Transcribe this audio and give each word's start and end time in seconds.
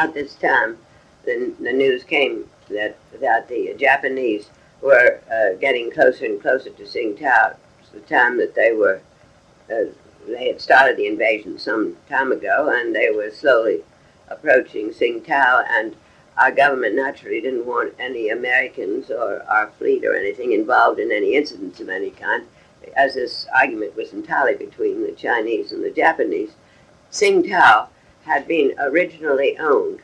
about 0.00 0.14
this 0.14 0.34
time, 0.34 0.78
the, 1.24 1.52
the 1.60 1.72
news 1.72 2.04
came 2.04 2.48
that, 2.70 2.96
that 3.20 3.48
the 3.48 3.74
Japanese 3.78 4.48
were 4.80 5.20
uh, 5.30 5.58
getting 5.60 5.90
closer 5.90 6.24
and 6.24 6.40
closer 6.40 6.70
to 6.70 6.82
Tsingtao. 6.84 7.56
It's 7.80 7.90
the 7.90 8.00
time 8.00 8.38
that 8.38 8.54
they 8.54 8.72
were, 8.72 9.00
uh, 9.70 9.90
they 10.26 10.48
had 10.48 10.60
started 10.60 10.96
the 10.96 11.06
invasion 11.06 11.58
some 11.58 11.96
time 12.08 12.32
ago, 12.32 12.72
and 12.74 12.94
they 12.94 13.10
were 13.10 13.30
slowly 13.30 13.80
approaching 14.28 14.90
Tsingtao, 14.90 15.66
and 15.68 15.94
our 16.38 16.50
government 16.50 16.94
naturally 16.94 17.40
didn't 17.40 17.66
want 17.66 17.92
any 17.98 18.30
Americans 18.30 19.10
or 19.10 19.42
our 19.48 19.70
fleet 19.78 20.04
or 20.04 20.14
anything 20.14 20.52
involved 20.52 20.98
in 20.98 21.12
any 21.12 21.34
incidents 21.34 21.80
of 21.80 21.90
any 21.90 22.10
kind, 22.10 22.44
as 22.96 23.14
this 23.14 23.46
argument 23.54 23.94
was 23.96 24.14
entirely 24.14 24.56
between 24.56 25.02
the 25.02 25.12
Chinese 25.12 25.72
and 25.72 25.84
the 25.84 25.90
Japanese. 25.90 26.52
Tsingtao 27.12 27.88
had 28.24 28.46
been 28.46 28.74
originally 28.78 29.56
owned 29.58 30.00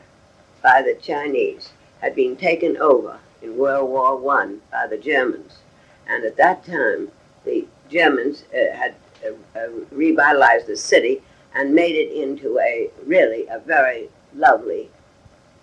by 0.61 0.81
the 0.81 0.95
Chinese, 0.95 1.69
had 2.01 2.15
been 2.15 2.35
taken 2.35 2.77
over 2.77 3.19
in 3.41 3.57
World 3.57 3.89
War 3.89 4.17
One 4.17 4.61
by 4.71 4.87
the 4.87 4.97
Germans, 4.97 5.59
and 6.07 6.23
at 6.23 6.37
that 6.37 6.65
time 6.65 7.11
the 7.45 7.65
Germans 7.89 8.43
uh, 8.53 8.75
had 8.75 8.95
uh, 9.25 9.59
uh, 9.59 9.69
revitalized 9.91 10.67
the 10.67 10.77
city 10.77 11.21
and 11.53 11.73
made 11.73 11.95
it 11.95 12.11
into 12.11 12.59
a 12.59 12.89
really 13.05 13.47
a 13.47 13.59
very 13.59 14.09
lovely, 14.35 14.89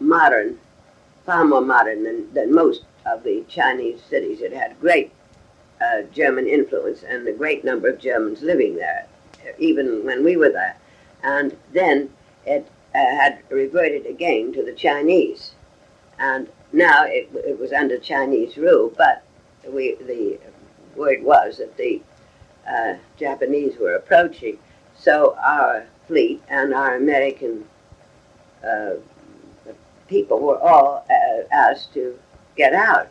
modern 0.01 0.59
far 1.25 1.45
more 1.45 1.61
modern 1.61 2.05
than, 2.05 2.33
than 2.35 2.55
most 2.55 2.83
of 3.07 3.23
the 3.23 3.45
Chinese 3.49 4.03
cities. 4.03 4.41
It 4.41 4.53
had 4.53 4.79
great 4.81 5.13
uh, 5.81 6.03
German 6.13 6.47
influence 6.47 7.03
and 7.03 7.27
a 7.27 7.33
great 7.33 7.65
number 7.65 7.89
of 7.89 7.99
Germans 7.99 8.43
living 8.43 8.77
there, 8.77 9.07
even 9.59 10.05
when 10.05 10.25
we 10.25 10.37
were 10.37 10.51
there. 10.51 10.77
And 11.23 11.57
then 11.73 12.11
it 12.47 12.67
uh, 12.95 12.99
had 12.99 13.39
reverted 13.49 14.07
again 14.07 14.53
to 14.53 14.63
the 14.63 14.73
Chinese. 14.73 15.53
And 16.19 16.49
now 16.73 17.05
it, 17.05 17.29
it 17.35 17.59
was 17.59 17.73
under 17.73 17.99
Chinese 17.99 18.57
rule, 18.57 18.93
but 18.97 19.25
we, 19.69 19.95
the 19.95 20.39
word 20.97 21.23
was 21.23 21.59
that 21.59 21.77
the 21.77 22.01
uh, 22.69 22.95
Japanese 23.19 23.79
were 23.79 23.95
approaching. 23.95 24.59
So 24.97 25.37
our 25.43 25.87
fleet 26.07 26.43
and 26.49 26.73
our 26.73 26.97
American 26.97 27.65
uh, 28.67 28.95
people 30.09 30.41
were 30.41 30.59
all 30.61 31.05
uh, 31.11 31.43
asked 31.53 31.93
to 31.95 32.19
get 32.57 32.75
out. 32.75 33.09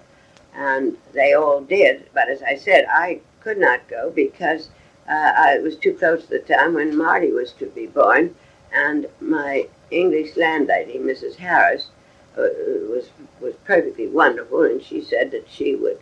And 0.56 0.98
they 1.14 1.34
all 1.34 1.62
did. 1.62 2.10
But 2.14 2.30
as 2.30 2.42
I 2.44 2.56
said, 2.56 2.86
I 2.90 3.22
could 3.40 3.58
not 3.58 3.88
go 3.88 4.12
because 4.12 4.70
uh, 5.10 5.34
I 5.36 5.60
was 5.60 5.76
too 5.76 5.94
close 5.94 6.24
to 6.24 6.30
the 6.30 6.40
time 6.40 6.76
when 6.76 6.96
Marty 6.96 7.32
was 7.32 7.52
to 7.54 7.66
be 7.68 7.88
born. 7.88 8.36
And 8.74 9.08
my 9.22 9.68
English 9.92 10.36
landlady, 10.36 10.98
Mrs. 10.98 11.36
Harris, 11.36 11.88
uh, 12.38 12.48
was, 12.90 13.10
was 13.40 13.54
perfectly 13.66 14.08
wonderful. 14.08 14.64
And 14.64 14.82
she 14.82 15.02
said 15.02 15.32
that 15.32 15.48
she 15.48 15.76
would 15.76 16.00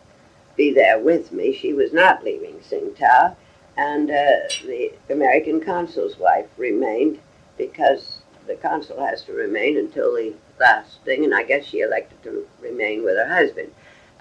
be 0.55 0.73
there 0.73 0.99
with 0.99 1.31
me. 1.31 1.53
She 1.53 1.73
was 1.73 1.91
not 1.91 2.23
leaving 2.23 2.59
Tsingtao. 2.59 3.35
And 3.75 4.09
uh, 4.09 4.47
the 4.65 4.93
American 5.09 5.61
consul's 5.61 6.17
wife 6.17 6.47
remained 6.57 7.19
because 7.57 8.19
the 8.47 8.55
consul 8.55 9.05
has 9.05 9.23
to 9.23 9.33
remain 9.33 9.77
until 9.77 10.13
the 10.13 10.33
last 10.59 10.99
thing, 11.03 11.23
and 11.23 11.33
I 11.33 11.43
guess 11.43 11.65
she 11.65 11.79
elected 11.79 12.21
to 12.23 12.47
remain 12.61 13.03
with 13.03 13.15
her 13.15 13.27
husband. 13.27 13.71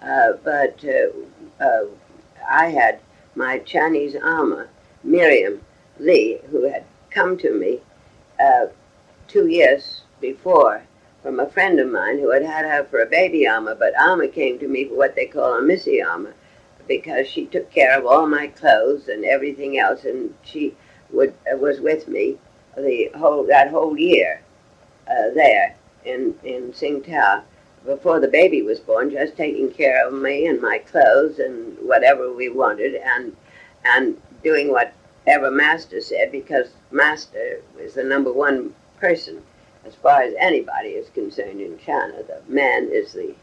Uh, 0.00 0.32
but 0.44 0.82
uh, 0.84 1.64
uh, 1.64 1.86
I 2.48 2.66
had 2.66 3.00
my 3.34 3.58
Chinese 3.58 4.14
ama, 4.14 4.68
Miriam 5.04 5.60
Lee, 5.98 6.38
who 6.50 6.68
had 6.68 6.84
come 7.10 7.36
to 7.38 7.52
me 7.52 7.80
uh, 8.40 8.66
two 9.28 9.46
years 9.46 10.02
before 10.20 10.82
from 11.22 11.38
a 11.38 11.48
friend 11.48 11.78
of 11.78 11.88
mine 11.88 12.18
who 12.18 12.30
had 12.30 12.42
had 12.42 12.64
her 12.64 12.84
for 12.84 13.00
a 13.00 13.06
baby 13.06 13.46
ama, 13.46 13.74
but 13.74 13.94
ama 13.98 14.26
came 14.28 14.58
to 14.58 14.68
me 14.68 14.86
for 14.86 14.94
what 14.94 15.14
they 15.14 15.26
call 15.26 15.54
a 15.54 15.62
missy 15.62 16.00
ama 16.00 16.32
because 16.88 17.28
she 17.28 17.46
took 17.46 17.70
care 17.70 17.96
of 17.96 18.04
all 18.04 18.26
my 18.26 18.48
clothes 18.48 19.08
and 19.08 19.24
everything 19.24 19.78
else, 19.78 20.04
and 20.04 20.34
she 20.42 20.74
would 21.12 21.32
uh, 21.52 21.56
was 21.56 21.80
with 21.80 22.08
me 22.08 22.36
the 22.76 23.10
whole 23.16 23.44
that 23.46 23.68
whole 23.68 23.96
year 23.96 24.40
uh, 25.08 25.30
there 25.34 25.76
in 26.04 26.34
in 26.44 26.72
Tsingtao. 26.72 27.42
Before 27.84 28.20
the 28.20 28.28
baby 28.28 28.60
was 28.60 28.78
born, 28.78 29.10
just 29.10 29.36
taking 29.36 29.70
care 29.70 30.06
of 30.06 30.12
me 30.12 30.46
and 30.46 30.60
my 30.60 30.78
clothes 30.78 31.38
and 31.38 31.78
whatever 31.78 32.32
we 32.32 32.48
wanted, 32.48 32.94
and 32.96 33.36
and 33.84 34.20
doing 34.42 34.72
whatever 35.24 35.50
Master 35.50 36.00
said 36.00 36.32
because 36.32 36.70
Master 36.90 37.60
was 37.76 37.94
the 37.94 38.04
number 38.04 38.32
one 38.32 38.74
person 38.98 39.42
as 39.86 39.94
far 39.94 40.22
as 40.22 40.34
anybody 40.38 40.90
is 40.90 41.08
concerned 41.10 41.60
in 41.60 41.78
China. 41.78 42.22
The 42.22 42.40
man 42.48 42.88
is 42.90 43.12
the 43.12 43.34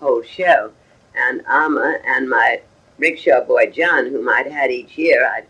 whole 0.00 0.22
show, 0.22 0.72
and 1.14 1.42
Amma 1.46 1.98
and 2.06 2.28
my 2.28 2.60
rickshaw 2.98 3.42
boy 3.42 3.70
John, 3.70 4.06
whom 4.06 4.28
I'd 4.28 4.46
had 4.46 4.70
each 4.70 4.96
year, 4.96 5.26
I 5.26 5.44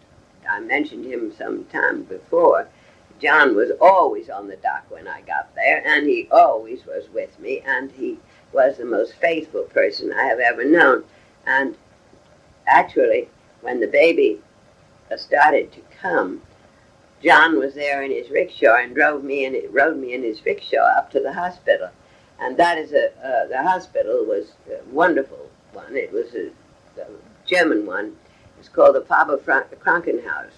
I 0.49 0.61
mentioned 0.61 1.07
him 1.07 1.33
some 1.37 1.65
time 1.67 2.03
before 2.03 2.69
John 3.21 3.57
was 3.57 3.71
always 3.81 4.29
on 4.29 4.49
the 4.49 4.57
dock 4.57 4.85
when 4.91 5.09
I 5.09 5.23
got 5.23 5.55
there, 5.55 5.83
and 5.87 6.07
he 6.07 6.29
always 6.31 6.85
was 6.85 7.05
with 7.15 7.39
me, 7.39 7.63
and 7.65 7.91
he 7.91 8.19
was 8.53 8.77
the 8.77 8.85
most 8.85 9.15
faithful 9.15 9.63
person 9.63 10.13
I 10.13 10.25
have 10.25 10.41
ever 10.41 10.65
known. 10.65 11.05
And 11.47 11.77
actually, 12.67 13.29
when 13.63 13.81
the 13.81 13.87
baby 13.87 14.41
started 15.17 15.73
to 15.73 15.81
come, 16.01 16.43
John 17.23 17.59
was 17.59 17.75
there 17.75 18.03
in 18.03 18.11
his 18.11 18.31
rickshaw 18.31 18.77
and 18.77 18.95
drove 18.95 19.25
me 19.25 19.45
and 19.45 19.55
it 19.55 19.73
rode 19.73 19.97
me 19.97 20.13
in 20.13 20.23
his 20.23 20.45
rickshaw 20.45 20.99
up 20.99 21.11
to 21.13 21.21
the 21.21 21.33
hospital. 21.33 21.89
And 22.39 22.57
that 22.57 22.79
is 22.79 22.93
a 22.93 23.07
uh, 23.25 23.47
the 23.47 23.63
hospital 23.63 24.25
was 24.27 24.53
a 24.69 24.83
wonderful 24.91 25.49
one. 25.73 25.97
It 25.97 26.13
was 26.13 26.35
a, 26.35 26.51
a 27.01 27.07
German 27.47 27.87
one. 27.87 28.17
It's 28.59 28.69
called 28.69 28.97
the 28.97 29.03
Faber 29.03 29.39
Krankenhaus, 29.39 30.53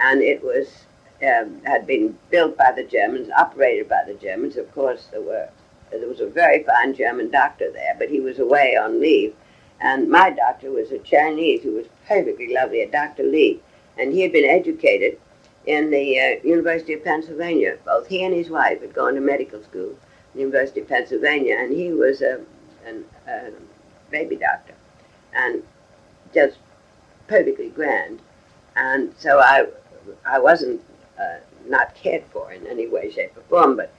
and 0.00 0.22
it 0.22 0.42
was 0.42 0.84
um, 1.22 1.60
had 1.64 1.86
been 1.86 2.18
built 2.30 2.56
by 2.56 2.72
the 2.72 2.84
Germans, 2.84 3.30
operated 3.36 3.88
by 3.88 4.02
the 4.06 4.14
Germans. 4.14 4.56
Of 4.56 4.72
course, 4.72 5.06
there 5.10 5.20
were 5.20 5.48
there 5.90 6.08
was 6.08 6.20
a 6.20 6.26
very 6.26 6.62
fine 6.62 6.94
German 6.94 7.30
doctor 7.30 7.70
there, 7.70 7.94
but 7.98 8.08
he 8.08 8.20
was 8.20 8.38
away 8.38 8.76
on 8.76 9.00
leave. 9.00 9.34
And 9.80 10.08
my 10.08 10.30
doctor 10.30 10.70
was 10.70 10.90
a 10.90 10.98
Chinese 10.98 11.62
who 11.62 11.72
was 11.72 11.86
perfectly 12.06 12.54
lovely, 12.54 12.82
a 12.82 12.90
Dr. 12.90 13.24
Lee, 13.24 13.60
and 13.98 14.12
he 14.12 14.20
had 14.20 14.32
been 14.32 14.48
educated 14.48 15.18
in 15.66 15.90
the 15.90 16.18
uh, 16.18 16.46
University 16.46 16.92
of 16.94 17.04
Pennsylvania. 17.04 17.76
Both 17.84 18.08
he 18.08 18.24
and 18.24 18.34
his 18.34 18.50
wife 18.50 18.80
had 18.80 18.94
gone 18.94 19.14
to 19.14 19.20
medical 19.20 19.62
school, 19.62 19.94
the 20.34 20.40
University 20.40 20.80
of 20.80 20.88
Pennsylvania, 20.88 21.56
and 21.58 21.72
he 21.72 21.92
was 21.92 22.22
a, 22.22 22.40
an, 22.84 23.04
a 23.28 23.50
baby 24.10 24.36
doctor, 24.36 24.74
and 25.34 25.62
just 26.34 26.58
perfectly 27.28 27.68
grand. 27.68 28.20
And 28.74 29.14
so 29.18 29.38
I, 29.38 29.66
I 30.26 30.38
wasn't 30.38 30.80
uh, 31.20 31.38
not 31.66 31.94
cared 31.94 32.24
for 32.32 32.52
in 32.52 32.66
any 32.66 32.88
way, 32.88 33.10
shape, 33.10 33.36
or 33.36 33.42
form. 33.42 33.76
But 33.76 33.92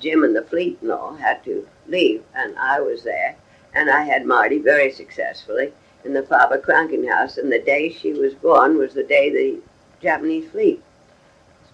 Jim 0.00 0.24
and 0.24 0.34
the 0.34 0.42
fleet 0.42 0.78
and 0.82 0.90
all 0.90 1.14
had 1.14 1.44
to 1.44 1.68
leave, 1.86 2.24
and 2.34 2.56
I 2.58 2.80
was 2.80 3.04
there, 3.04 3.36
and 3.74 3.90
I 3.90 4.02
had 4.02 4.26
Marty 4.26 4.58
very 4.58 4.90
successfully 4.90 5.72
in 6.04 6.12
the 6.12 6.22
Faber 6.22 6.58
Krankenhaus. 6.58 7.38
And 7.38 7.50
the 7.50 7.60
day 7.60 7.90
she 7.90 8.12
was 8.12 8.34
born 8.34 8.78
was 8.78 8.94
the 8.94 9.02
day 9.02 9.30
the 9.30 9.60
Japanese 10.00 10.50
fleet 10.50 10.82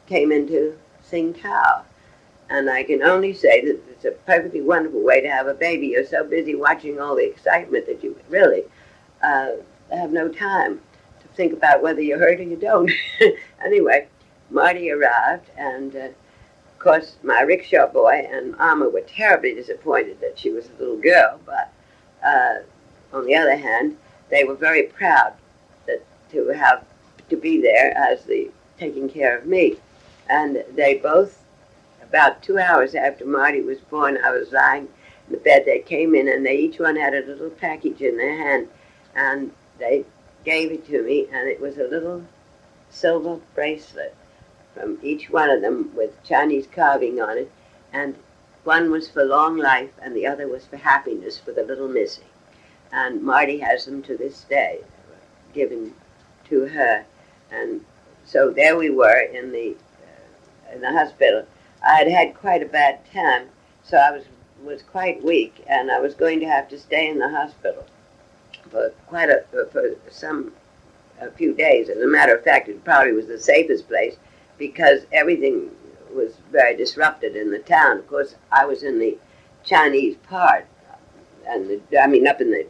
came 0.06 0.32
into 0.32 0.76
Tsingtao. 1.08 1.82
And 2.48 2.68
I 2.68 2.82
can 2.82 3.02
only 3.02 3.32
say 3.32 3.64
that 3.64 3.80
it's 3.90 4.04
a 4.04 4.10
perfectly 4.10 4.60
wonderful 4.60 5.02
way 5.04 5.20
to 5.20 5.30
have 5.30 5.46
a 5.46 5.54
baby. 5.54 5.88
You're 5.88 6.04
so 6.04 6.24
busy 6.24 6.54
watching 6.54 7.00
all 7.00 7.14
the 7.14 7.28
excitement 7.28 7.86
that 7.86 8.02
you 8.02 8.18
really 8.28 8.64
uh, 9.22 9.50
have 9.92 10.10
no 10.10 10.28
time 10.28 10.80
to 11.20 11.28
think 11.36 11.52
about 11.52 11.82
whether 11.82 12.00
you're 12.00 12.18
hurt 12.18 12.40
or 12.40 12.44
you 12.44 12.56
don't. 12.56 12.90
anyway, 13.64 14.08
Marty 14.50 14.90
arrived, 14.90 15.48
and 15.56 15.94
uh, 15.94 15.98
of 16.00 16.78
course, 16.80 17.16
my 17.22 17.42
rickshaw 17.42 17.86
boy 17.86 18.26
and 18.30 18.56
Mama 18.56 18.88
were 18.88 19.02
terribly 19.02 19.54
disappointed 19.54 20.20
that 20.20 20.36
she 20.38 20.50
was 20.50 20.66
a 20.66 20.80
little 20.80 20.96
girl, 20.96 21.40
but 21.46 21.72
uh, 22.24 22.56
on 23.12 23.26
the 23.26 23.34
other 23.36 23.56
hand, 23.56 23.96
they 24.30 24.44
were 24.44 24.54
very 24.54 24.84
proud 24.84 25.34
that 25.86 26.02
to 26.30 26.48
have 26.48 26.84
to 27.28 27.36
be 27.36 27.60
there 27.60 27.96
as 27.96 28.24
the 28.24 28.50
taking 28.78 29.08
care 29.08 29.36
of 29.36 29.46
me. 29.46 29.76
And 30.28 30.64
they 30.74 30.94
both, 30.94 31.42
about 32.02 32.42
two 32.42 32.58
hours 32.58 32.94
after 32.94 33.26
Marty 33.26 33.60
was 33.60 33.78
born, 33.78 34.18
I 34.24 34.30
was 34.30 34.52
lying 34.52 34.88
in 35.26 35.32
the 35.32 35.38
bed. 35.38 35.64
They 35.66 35.80
came 35.80 36.14
in 36.14 36.28
and 36.28 36.46
they 36.46 36.56
each 36.56 36.78
one 36.78 36.96
had 36.96 37.14
a 37.14 37.26
little 37.26 37.50
package 37.50 38.00
in 38.00 38.16
their 38.16 38.36
hand, 38.36 38.68
and 39.14 39.52
they 39.78 40.04
gave 40.44 40.72
it 40.72 40.86
to 40.86 41.02
me, 41.02 41.26
and 41.32 41.48
it 41.48 41.60
was 41.60 41.76
a 41.76 41.84
little 41.84 42.24
silver 42.90 43.40
bracelet 43.54 44.14
from 44.74 44.98
each 45.02 45.28
one 45.30 45.50
of 45.50 45.60
them 45.60 45.94
with 45.94 46.22
Chinese 46.24 46.66
carving 46.72 47.20
on 47.20 47.36
it, 47.36 47.50
and 47.92 48.14
one 48.64 48.90
was 48.90 49.08
for 49.08 49.24
long 49.24 49.56
life 49.56 49.90
and 50.02 50.14
the 50.14 50.26
other 50.26 50.46
was 50.46 50.66
for 50.66 50.76
happiness 50.76 51.38
for 51.38 51.52
the 51.52 51.62
little 51.62 51.88
Missy. 51.88 52.22
And 52.92 53.22
Marty 53.22 53.58
has 53.58 53.84
them 53.84 54.02
to 54.02 54.16
this 54.16 54.44
day, 54.44 54.80
given 55.54 55.94
to 56.48 56.66
her. 56.66 57.04
And 57.50 57.84
so 58.24 58.50
there 58.50 58.76
we 58.76 58.90
were 58.90 59.20
in 59.20 59.52
the 59.52 59.76
uh, 60.02 60.74
in 60.74 60.80
the 60.80 60.92
hospital. 60.92 61.46
I 61.86 61.96
had 61.96 62.08
had 62.08 62.34
quite 62.34 62.62
a 62.62 62.66
bad 62.66 63.00
time 63.12 63.48
So 63.82 63.96
I 63.96 64.10
was 64.10 64.24
was 64.62 64.82
quite 64.82 65.24
weak, 65.24 65.64
and 65.66 65.90
I 65.90 66.00
was 66.00 66.14
going 66.14 66.38
to 66.40 66.46
have 66.46 66.68
to 66.68 66.78
stay 66.78 67.08
in 67.08 67.18
the 67.18 67.30
hospital 67.30 67.86
for 68.70 68.90
quite 69.06 69.30
a 69.30 69.44
for 69.72 69.96
some 70.10 70.52
a 71.20 71.30
few 71.30 71.54
days. 71.54 71.88
As 71.88 71.98
a 71.98 72.06
matter 72.06 72.34
of 72.34 72.44
fact, 72.44 72.68
it 72.68 72.84
probably 72.84 73.12
was 73.12 73.26
the 73.26 73.38
safest 73.38 73.88
place 73.88 74.16
because 74.58 75.00
everything 75.12 75.70
was 76.14 76.34
very 76.50 76.76
disrupted 76.76 77.36
in 77.36 77.50
the 77.50 77.58
town. 77.58 77.98
Of 77.98 78.08
course, 78.08 78.34
I 78.52 78.64
was 78.64 78.82
in 78.82 78.98
the 78.98 79.18
Chinese 79.64 80.16
part, 80.28 80.66
and 81.46 81.80
the, 81.90 82.00
I 82.00 82.06
mean 82.06 82.26
up 82.26 82.40
in 82.40 82.50
the 82.50 82.66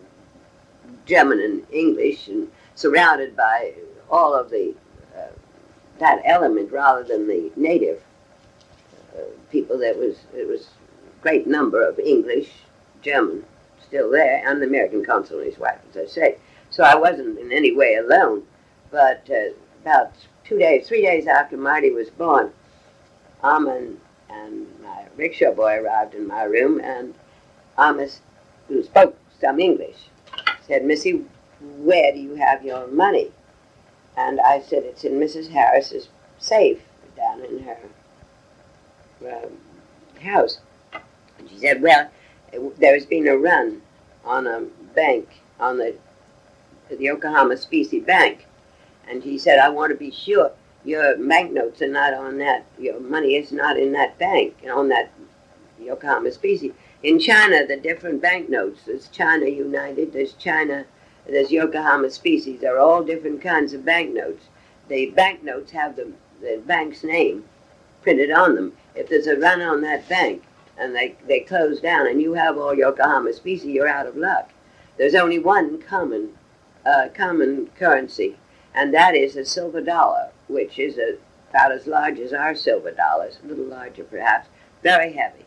German 1.06 1.40
and 1.40 1.66
English, 1.72 2.28
and 2.28 2.50
surrounded 2.74 3.36
by 3.36 3.74
all 4.10 4.34
of 4.34 4.50
the 4.50 4.74
uh, 5.16 5.32
that 5.98 6.22
element 6.24 6.72
rather 6.72 7.04
than 7.04 7.26
the 7.26 7.50
native 7.56 8.02
uh, 9.16 9.22
people. 9.50 9.78
That 9.78 9.96
was 9.98 10.16
it 10.34 10.48
was 10.48 10.62
a 10.62 11.22
great 11.22 11.46
number 11.46 11.86
of 11.86 11.98
English, 11.98 12.50
German, 13.02 13.44
still 13.86 14.10
there, 14.10 14.42
and 14.46 14.60
the 14.60 14.66
American 14.66 15.04
consul 15.04 15.38
and 15.38 15.46
his 15.46 15.58
wife, 15.58 15.78
as 15.90 15.96
I 15.96 16.06
say. 16.06 16.36
So 16.70 16.84
I 16.84 16.94
wasn't 16.94 17.38
in 17.38 17.52
any 17.52 17.72
way 17.74 17.96
alone. 17.96 18.44
But 18.90 19.28
uh, 19.30 19.54
about 19.82 20.12
two 20.44 20.58
days, 20.58 20.88
three 20.88 21.02
days 21.02 21.26
after 21.26 21.56
Marty 21.56 21.90
was 21.90 22.10
born, 22.10 22.52
Aman 23.42 24.00
and 24.28 24.66
my 24.82 25.04
rickshaw 25.16 25.52
boy 25.52 25.80
arrived 25.80 26.14
in 26.14 26.26
my 26.26 26.44
room, 26.44 26.80
and 26.80 27.14
Amos, 27.78 28.20
who 28.68 28.82
spoke 28.82 29.16
some 29.40 29.58
English, 29.58 29.96
said, 30.70 30.84
Missy, 30.84 31.24
where 31.78 32.12
do 32.12 32.20
you 32.20 32.36
have 32.36 32.64
your 32.64 32.86
money? 32.86 33.32
And 34.16 34.40
I 34.40 34.60
said, 34.60 34.84
it's 34.84 35.02
in 35.02 35.14
Mrs. 35.14 35.50
Harris's 35.50 36.08
safe 36.38 36.80
down 37.16 37.44
in 37.44 37.64
her 37.64 37.78
um, 39.28 40.22
house. 40.22 40.60
And 41.38 41.50
she 41.50 41.58
said, 41.58 41.82
well, 41.82 42.08
there's 42.78 43.04
been 43.04 43.26
a 43.26 43.36
run 43.36 43.82
on 44.24 44.46
a 44.46 44.60
bank, 44.94 45.28
on 45.58 45.78
the, 45.78 45.96
the 46.88 46.96
Yokohama 46.98 47.56
Specie 47.56 47.98
Bank. 47.98 48.46
And 49.08 49.24
he 49.24 49.38
said, 49.38 49.58
I 49.58 49.70
want 49.70 49.90
to 49.90 49.98
be 49.98 50.12
sure 50.12 50.52
your 50.84 51.16
banknotes 51.16 51.82
are 51.82 51.88
not 51.88 52.14
on 52.14 52.38
that, 52.38 52.64
your 52.78 53.00
money 53.00 53.34
is 53.34 53.50
not 53.50 53.76
in 53.76 53.90
that 53.92 54.16
bank, 54.18 54.54
on 54.72 54.88
that 54.90 55.10
Yokohama 55.80 56.30
Specie. 56.30 56.72
In 57.02 57.18
China, 57.18 57.66
the 57.66 57.78
different 57.78 58.20
banknotes, 58.20 58.82
there's 58.84 59.08
China 59.08 59.46
United, 59.46 60.12
there's 60.12 60.34
China, 60.34 60.84
there's 61.26 61.50
Yokohama 61.50 62.10
Specie, 62.10 62.58
they're 62.58 62.78
all 62.78 63.02
different 63.02 63.40
kinds 63.40 63.72
of 63.72 63.86
banknotes. 63.86 64.48
The 64.88 65.06
banknotes 65.06 65.70
have 65.72 65.96
the, 65.96 66.12
the 66.42 66.60
bank's 66.66 67.02
name 67.02 67.44
printed 68.02 68.30
on 68.30 68.54
them. 68.54 68.74
If 68.94 69.08
there's 69.08 69.26
a 69.26 69.36
run 69.36 69.62
on 69.62 69.80
that 69.80 70.10
bank 70.10 70.42
and 70.76 70.94
they, 70.94 71.16
they 71.26 71.40
close 71.40 71.80
down 71.80 72.06
and 72.06 72.20
you 72.20 72.34
have 72.34 72.58
all 72.58 72.74
Yokohama 72.74 73.32
Species, 73.32 73.68
you're 73.68 73.88
out 73.88 74.06
of 74.06 74.16
luck. 74.16 74.50
There's 74.98 75.14
only 75.14 75.38
one 75.38 75.80
common, 75.80 76.36
uh, 76.84 77.08
common 77.14 77.70
currency, 77.78 78.36
and 78.74 78.92
that 78.92 79.14
is 79.14 79.36
a 79.36 79.46
silver 79.46 79.80
dollar, 79.80 80.32
which 80.48 80.78
is 80.78 80.98
a, 80.98 81.16
about 81.48 81.72
as 81.72 81.86
large 81.86 82.18
as 82.18 82.34
our 82.34 82.54
silver 82.54 82.90
dollars, 82.90 83.38
a 83.42 83.46
little 83.46 83.64
larger 83.64 84.04
perhaps, 84.04 84.48
very 84.82 85.14
heavy. 85.14 85.46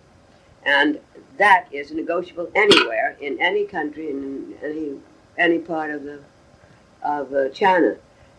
And 0.65 0.99
that 1.37 1.67
is 1.71 1.91
negotiable 1.91 2.51
anywhere 2.55 3.17
in 3.19 3.39
any 3.41 3.65
country 3.65 4.09
in 4.09 4.55
any 4.63 4.99
any 5.37 5.59
part 5.59 5.89
of 5.91 6.03
the 6.03 6.19
of 7.01 7.33
uh, 7.33 7.49
China, 7.49 7.97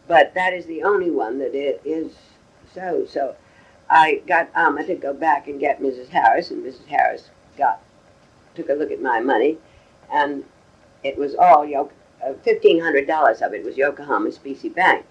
but 0.08 0.32
that 0.34 0.52
is 0.52 0.66
the 0.66 0.82
only 0.82 1.10
one 1.10 1.38
that 1.38 1.54
it 1.54 1.82
is 1.84 2.12
so. 2.72 3.04
So 3.06 3.36
I 3.90 4.22
got 4.26 4.48
Amma 4.54 4.86
to 4.86 4.94
go 4.94 5.12
back 5.12 5.48
and 5.48 5.60
get 5.60 5.80
Mrs. 5.80 6.08
Harris, 6.08 6.50
and 6.50 6.64
Mrs. 6.64 6.86
Harris 6.86 7.30
got 7.58 7.82
took 8.54 8.68
a 8.68 8.74
look 8.74 8.90
at 8.90 9.02
my 9.02 9.20
money, 9.20 9.58
and 10.10 10.44
it 11.02 11.18
was 11.18 11.34
all 11.34 11.90
uh, 12.24 12.32
fifteen 12.42 12.80
hundred 12.80 13.06
dollars 13.06 13.42
of 13.42 13.52
it 13.52 13.64
was 13.64 13.76
Yokohama 13.76 14.32
Specie 14.32 14.70
Bank, 14.70 15.04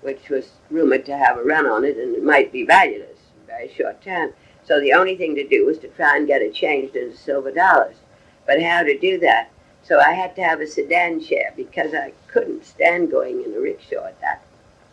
which 0.00 0.28
was 0.30 0.52
rumored 0.70 1.04
to 1.06 1.16
have 1.16 1.36
a 1.36 1.42
run 1.42 1.66
on 1.66 1.84
it, 1.84 1.96
and 1.98 2.16
it 2.16 2.22
might 2.22 2.52
be 2.52 2.64
valueless 2.64 3.16
very 3.46 3.72
short 3.72 4.02
time. 4.02 4.32
So 4.66 4.80
the 4.80 4.92
only 4.92 5.16
thing 5.16 5.36
to 5.36 5.46
do 5.46 5.64
was 5.64 5.78
to 5.78 5.88
try 5.88 6.16
and 6.16 6.26
get 6.26 6.42
it 6.42 6.52
changed 6.52 6.96
into 6.96 7.16
silver 7.16 7.52
dollars. 7.52 7.96
But 8.46 8.60
how 8.60 8.82
to 8.82 8.98
do 8.98 9.18
that? 9.20 9.50
So 9.84 10.00
I 10.00 10.12
had 10.12 10.34
to 10.36 10.42
have 10.42 10.60
a 10.60 10.66
sedan 10.66 11.20
chair 11.20 11.52
because 11.56 11.94
I 11.94 12.12
couldn't 12.26 12.64
stand 12.64 13.10
going 13.10 13.44
in 13.44 13.54
a 13.54 13.60
rickshaw 13.60 14.06
at 14.06 14.20
that 14.20 14.42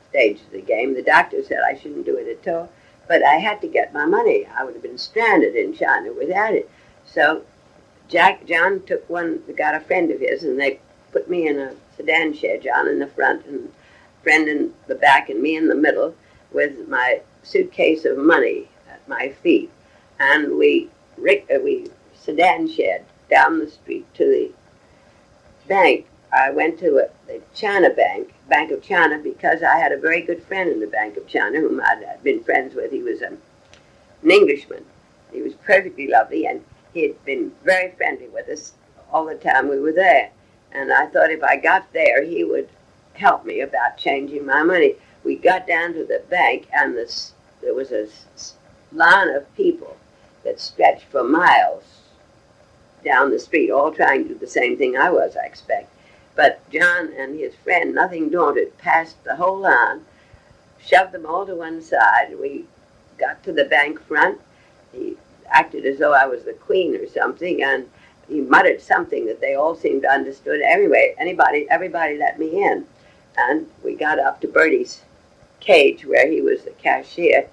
stage 0.10 0.42
of 0.42 0.52
the 0.52 0.62
game. 0.62 0.94
The 0.94 1.02
doctor 1.02 1.44
said 1.44 1.62
I 1.68 1.76
shouldn't 1.76 2.06
do 2.06 2.18
it 2.18 2.28
at 2.28 2.54
all. 2.54 2.70
But 3.08 3.24
I 3.24 3.36
had 3.36 3.62
to 3.62 3.68
get 3.68 3.94
my 3.94 4.06
money. 4.06 4.46
I 4.46 4.64
would 4.64 4.76
have 4.76 4.84
been 4.84 5.00
stranded 5.00 5.56
in 5.56 5.74
China 5.74 6.14
without 6.14 6.54
it. 6.54 6.70
So 7.06 7.42
Jack 8.08 8.46
John 8.46 8.84
took 8.84 9.10
one, 9.10 9.42
got 9.58 9.76
a 9.76 9.80
friend 9.80 10.12
of 10.12 10.20
his, 10.20 10.44
and 10.44 10.60
they 10.60 10.80
put 11.12 11.30
me 11.30 11.48
in 11.48 11.60
a 11.60 11.74
sedan 11.98 12.34
chair, 12.34 12.60
John 12.60 12.88
in 12.88 13.00
the 13.00 13.08
front 13.08 13.46
and 13.48 13.72
friend 14.22 14.48
in 14.48 14.74
the 14.88 14.96
back 14.96 15.30
and 15.30 15.42
me 15.42 15.56
in 15.56 15.68
the 15.68 15.76
middle 15.76 16.16
with 16.52 16.88
my 16.88 17.22
suitcase 17.42 18.06
of 18.06 18.18
money 18.18 18.70
my 19.08 19.30
feet, 19.30 19.72
and 20.20 20.58
we 20.58 20.90
uh, 21.20 21.60
we 21.64 21.88
sedan 22.14 22.68
shed 22.68 23.06
down 23.30 23.60
the 23.60 23.70
street 23.70 24.06
to 24.16 24.26
the 24.26 24.52
bank. 25.68 26.06
I 26.32 26.50
went 26.50 26.80
to 26.80 26.98
a, 26.98 27.10
the 27.28 27.42
China 27.54 27.90
Bank, 27.92 28.34
Bank 28.50 28.72
of 28.72 28.82
China, 28.82 29.20
because 29.20 29.62
I 29.62 29.78
had 29.78 29.92
a 29.92 29.98
very 29.98 30.22
good 30.22 30.42
friend 30.44 30.70
in 30.70 30.80
the 30.80 30.88
Bank 30.88 31.18
of 31.18 31.28
China 31.28 31.60
whom 31.60 31.80
I'd 31.80 32.24
been 32.24 32.44
friends 32.44 32.76
with. 32.76 32.92
He 32.92 33.04
was 33.04 33.22
a, 33.22 33.28
an 33.28 34.32
Englishman. 34.32 34.84
He 35.32 35.42
was 35.42 35.54
perfectly 35.54 36.08
lovely, 36.08 36.46
and 36.48 36.64
he 36.94 37.04
had 37.04 37.26
been 37.26 37.52
very 37.64 37.92
friendly 37.92 38.28
with 38.30 38.50
us 38.50 38.74
all 39.12 39.26
the 39.26 39.36
time 39.36 39.70
we 39.70 39.80
were 39.80 39.92
there. 39.92 40.32
And 40.72 40.92
I 40.92 41.06
thought 41.08 41.30
if 41.30 41.44
I 41.44 41.58
got 41.58 41.92
there, 41.94 42.24
he 42.24 42.44
would 42.44 42.68
help 43.14 43.46
me 43.46 43.62
about 43.62 43.98
changing 43.98 44.46
my 44.46 44.64
money. 44.64 44.96
We 45.24 45.36
got 45.36 45.68
down 45.68 45.94
to 45.94 46.04
the 46.04 46.24
bank, 46.30 46.68
and 46.74 46.96
this, 46.96 47.34
there 47.62 47.76
was 47.76 47.92
a 47.92 48.08
line 48.94 49.30
of 49.30 49.54
people 49.56 49.98
that 50.44 50.60
stretched 50.60 51.06
for 51.06 51.24
miles 51.24 51.84
down 53.04 53.32
the 53.32 53.40
street, 53.40 53.72
all 53.72 53.92
trying 53.92 54.24
to 54.24 54.34
do 54.34 54.40
the 54.40 54.48
same 54.48 54.78
thing 54.78 54.96
I 54.96 55.10
was, 55.10 55.36
I 55.36 55.46
expect. 55.46 55.94
But 56.36 56.68
John 56.72 57.14
and 57.18 57.40
his 57.40 57.54
friend, 57.56 57.94
nothing 57.94 58.30
daunted, 58.30 58.78
passed 58.78 59.24
the 59.24 59.36
whole 59.36 59.60
line, 59.60 60.02
shoved 60.80 61.12
them 61.12 61.26
all 61.26 61.46
to 61.46 61.56
one 61.56 61.82
side. 61.82 62.38
We 62.40 62.66
got 63.18 63.44
to 63.44 63.54
the 63.54 63.66
bank 63.66 64.02
front. 64.02 64.40
He 64.92 65.18
acted 65.48 65.86
as 65.86 66.00
though 66.00 66.14
I 66.14 66.26
was 66.26 66.44
the 66.44 66.54
queen 66.54 66.96
or 66.96 67.08
something, 67.08 67.62
and 67.64 67.90
he 68.28 68.42
muttered 68.42 68.82
something 68.82 69.26
that 69.28 69.42
they 69.42 69.56
all 69.56 69.76
seemed 69.76 70.04
to 70.04 70.10
understood. 70.10 70.62
Anyway, 70.62 71.14
anybody, 71.18 71.68
everybody 71.70 72.18
let 72.18 72.40
me 72.40 72.64
in, 72.64 72.86
and 73.38 73.68
we 73.84 73.96
got 73.96 74.20
up 74.20 74.42
to 74.42 74.48
Bertie's 74.48 75.04
cage 75.60 76.06
where 76.06 76.30
he 76.30 76.42
was 76.42 76.64
the 76.64 76.72
cashier, 76.72 77.48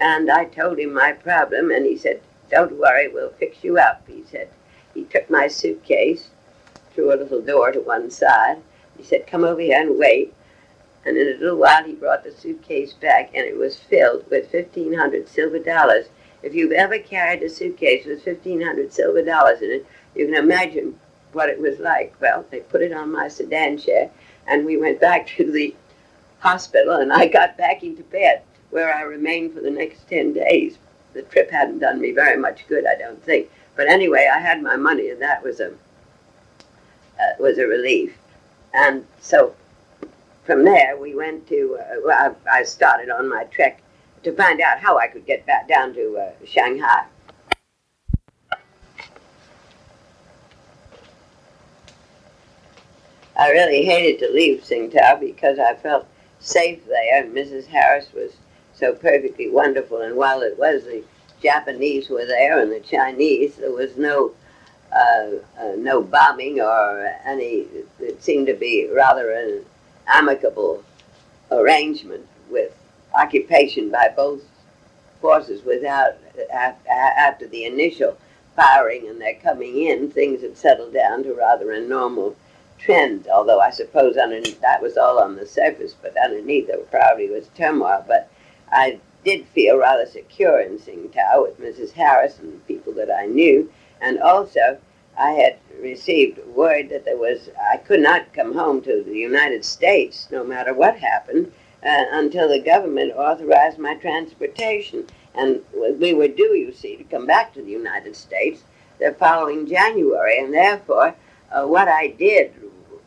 and 0.00 0.30
I 0.30 0.44
told 0.46 0.78
him 0.78 0.92
my 0.92 1.12
problem, 1.12 1.70
and 1.70 1.86
he 1.86 1.96
said, 1.96 2.20
Don't 2.50 2.78
worry, 2.78 3.08
we'll 3.08 3.30
fix 3.30 3.62
you 3.62 3.78
up. 3.78 4.02
He 4.06 4.24
said, 4.24 4.48
He 4.92 5.04
took 5.04 5.30
my 5.30 5.46
suitcase 5.48 6.28
through 6.92 7.14
a 7.14 7.16
little 7.16 7.40
door 7.40 7.70
to 7.72 7.80
one 7.80 8.10
side. 8.10 8.58
He 8.96 9.04
said, 9.04 9.26
Come 9.26 9.44
over 9.44 9.60
here 9.60 9.80
and 9.80 9.98
wait. 9.98 10.34
And 11.04 11.16
in 11.16 11.28
a 11.28 11.38
little 11.38 11.58
while, 11.58 11.84
he 11.84 11.92
brought 11.92 12.24
the 12.24 12.32
suitcase 12.32 12.92
back, 12.94 13.30
and 13.34 13.44
it 13.46 13.56
was 13.56 13.76
filled 13.76 14.28
with 14.30 14.52
1,500 14.52 15.28
silver 15.28 15.58
dollars. 15.58 16.06
If 16.42 16.54
you've 16.54 16.72
ever 16.72 16.98
carried 16.98 17.42
a 17.42 17.48
suitcase 17.48 18.04
with 18.06 18.26
1,500 18.26 18.92
silver 18.92 19.22
dollars 19.22 19.62
in 19.62 19.70
it, 19.70 19.86
you 20.14 20.26
can 20.26 20.34
imagine 20.34 20.98
what 21.32 21.48
it 21.48 21.60
was 21.60 21.78
like. 21.78 22.14
Well, 22.20 22.44
they 22.50 22.60
put 22.60 22.82
it 22.82 22.92
on 22.92 23.12
my 23.12 23.28
sedan 23.28 23.78
chair, 23.78 24.10
and 24.46 24.64
we 24.64 24.76
went 24.76 25.00
back 25.00 25.26
to 25.36 25.50
the 25.50 25.74
hospital, 26.40 26.96
and 26.96 27.12
I 27.12 27.26
got 27.28 27.56
back 27.56 27.82
into 27.82 28.02
bed 28.02 28.42
where 28.74 28.92
I 28.92 29.02
remained 29.02 29.54
for 29.54 29.60
the 29.60 29.70
next 29.70 30.08
10 30.08 30.32
days. 30.32 30.78
The 31.12 31.22
trip 31.22 31.48
hadn't 31.48 31.78
done 31.78 32.00
me 32.00 32.10
very 32.10 32.36
much 32.36 32.66
good, 32.66 32.84
I 32.84 32.98
don't 32.98 33.22
think. 33.22 33.48
But 33.76 33.86
anyway, 33.86 34.28
I 34.34 34.40
had 34.40 34.64
my 34.64 34.74
money, 34.74 35.10
and 35.10 35.22
that 35.22 35.44
was 35.44 35.60
a, 35.60 35.68
uh, 35.70 37.32
was 37.38 37.58
a 37.58 37.68
relief. 37.68 38.18
And 38.72 39.06
so 39.20 39.54
from 40.42 40.64
there, 40.64 40.96
we 40.96 41.14
went 41.14 41.46
to, 41.50 41.78
uh, 41.80 42.00
well, 42.04 42.36
I, 42.48 42.58
I, 42.58 42.62
started 42.64 43.10
on 43.10 43.28
my 43.28 43.44
trek 43.44 43.80
to 44.24 44.32
find 44.32 44.60
out 44.60 44.80
how 44.80 44.98
I 44.98 45.06
could 45.06 45.24
get 45.24 45.46
back 45.46 45.68
down 45.68 45.94
to 45.94 46.18
uh, 46.18 46.44
Shanghai. 46.44 47.04
I 53.36 53.50
really 53.50 53.84
hated 53.84 54.18
to 54.26 54.32
leave 54.32 54.62
Tsingtao 54.62 55.20
because 55.20 55.60
I 55.60 55.74
felt 55.74 56.08
safe 56.40 56.84
there, 56.88 57.22
and 57.22 57.32
Mrs. 57.32 57.66
Harris 57.66 58.08
was 58.12 58.32
so 58.74 58.92
perfectly 58.92 59.48
wonderful. 59.48 60.00
And 60.00 60.16
while 60.16 60.42
it 60.42 60.58
was 60.58 60.84
the 60.84 61.02
Japanese 61.42 62.08
were 62.08 62.26
there 62.26 62.58
and 62.58 62.72
the 62.72 62.80
Chinese, 62.80 63.56
there 63.56 63.72
was 63.72 63.96
no 63.96 64.32
uh, 64.92 65.30
uh, 65.58 65.74
no 65.76 66.02
bombing 66.02 66.60
or 66.60 67.12
any. 67.24 67.66
It 68.00 68.22
seemed 68.22 68.46
to 68.46 68.54
be 68.54 68.88
rather 68.92 69.32
an 69.32 69.64
amicable 70.06 70.84
arrangement 71.50 72.26
with 72.50 72.72
occupation 73.14 73.90
by 73.90 74.12
both 74.14 74.42
forces 75.20 75.64
without 75.64 76.16
after 76.52 77.46
the 77.46 77.64
initial 77.64 78.16
firing 78.54 79.08
and 79.08 79.20
their 79.20 79.34
coming 79.34 79.82
in, 79.82 80.10
things 80.10 80.42
had 80.42 80.56
settled 80.56 80.92
down 80.92 81.24
to 81.24 81.34
rather 81.34 81.72
a 81.72 81.80
normal 81.80 82.36
trend. 82.78 83.26
Although 83.28 83.60
I 83.60 83.70
suppose 83.70 84.16
underneath 84.16 84.60
that 84.60 84.82
was 84.82 84.96
all 84.96 85.18
on 85.18 85.36
the 85.36 85.46
surface, 85.46 85.94
but 86.00 86.16
underneath 86.16 86.68
there 86.68 86.78
probably 86.78 87.28
was 87.30 87.48
turmoil. 87.56 88.04
But 88.06 88.30
I 88.74 88.98
did 89.24 89.46
feel 89.46 89.78
rather 89.78 90.04
secure 90.04 90.60
in 90.60 90.78
Tsingtao 90.78 91.42
with 91.42 91.60
Mrs. 91.60 91.92
Harris 91.92 92.38
and 92.40 92.66
people 92.66 92.92
that 92.94 93.10
I 93.10 93.26
knew, 93.26 93.70
and 94.00 94.18
also 94.18 94.78
I 95.16 95.30
had 95.30 95.58
received 95.80 96.44
word 96.48 96.88
that 96.90 97.04
there 97.04 97.16
was 97.16 97.50
I 97.72 97.76
could 97.76 98.00
not 98.00 98.32
come 98.32 98.52
home 98.54 98.82
to 98.82 99.02
the 99.02 99.16
United 99.16 99.64
States 99.64 100.28
no 100.30 100.42
matter 100.42 100.74
what 100.74 100.98
happened 100.98 101.52
uh, 101.84 102.04
until 102.12 102.48
the 102.48 102.60
government 102.60 103.12
authorized 103.12 103.78
my 103.78 103.94
transportation. 103.94 105.06
And 105.36 105.62
we 106.00 106.14
were 106.14 106.28
due, 106.28 106.54
you 106.54 106.72
see, 106.72 106.96
to 106.96 107.04
come 107.04 107.26
back 107.26 107.54
to 107.54 107.62
the 107.62 107.70
United 107.70 108.16
States 108.16 108.62
the 108.98 109.12
following 109.12 109.66
January, 109.66 110.38
and 110.38 110.52
therefore 110.52 111.14
uh, 111.52 111.64
what 111.64 111.88
I 111.88 112.08
did 112.08 112.52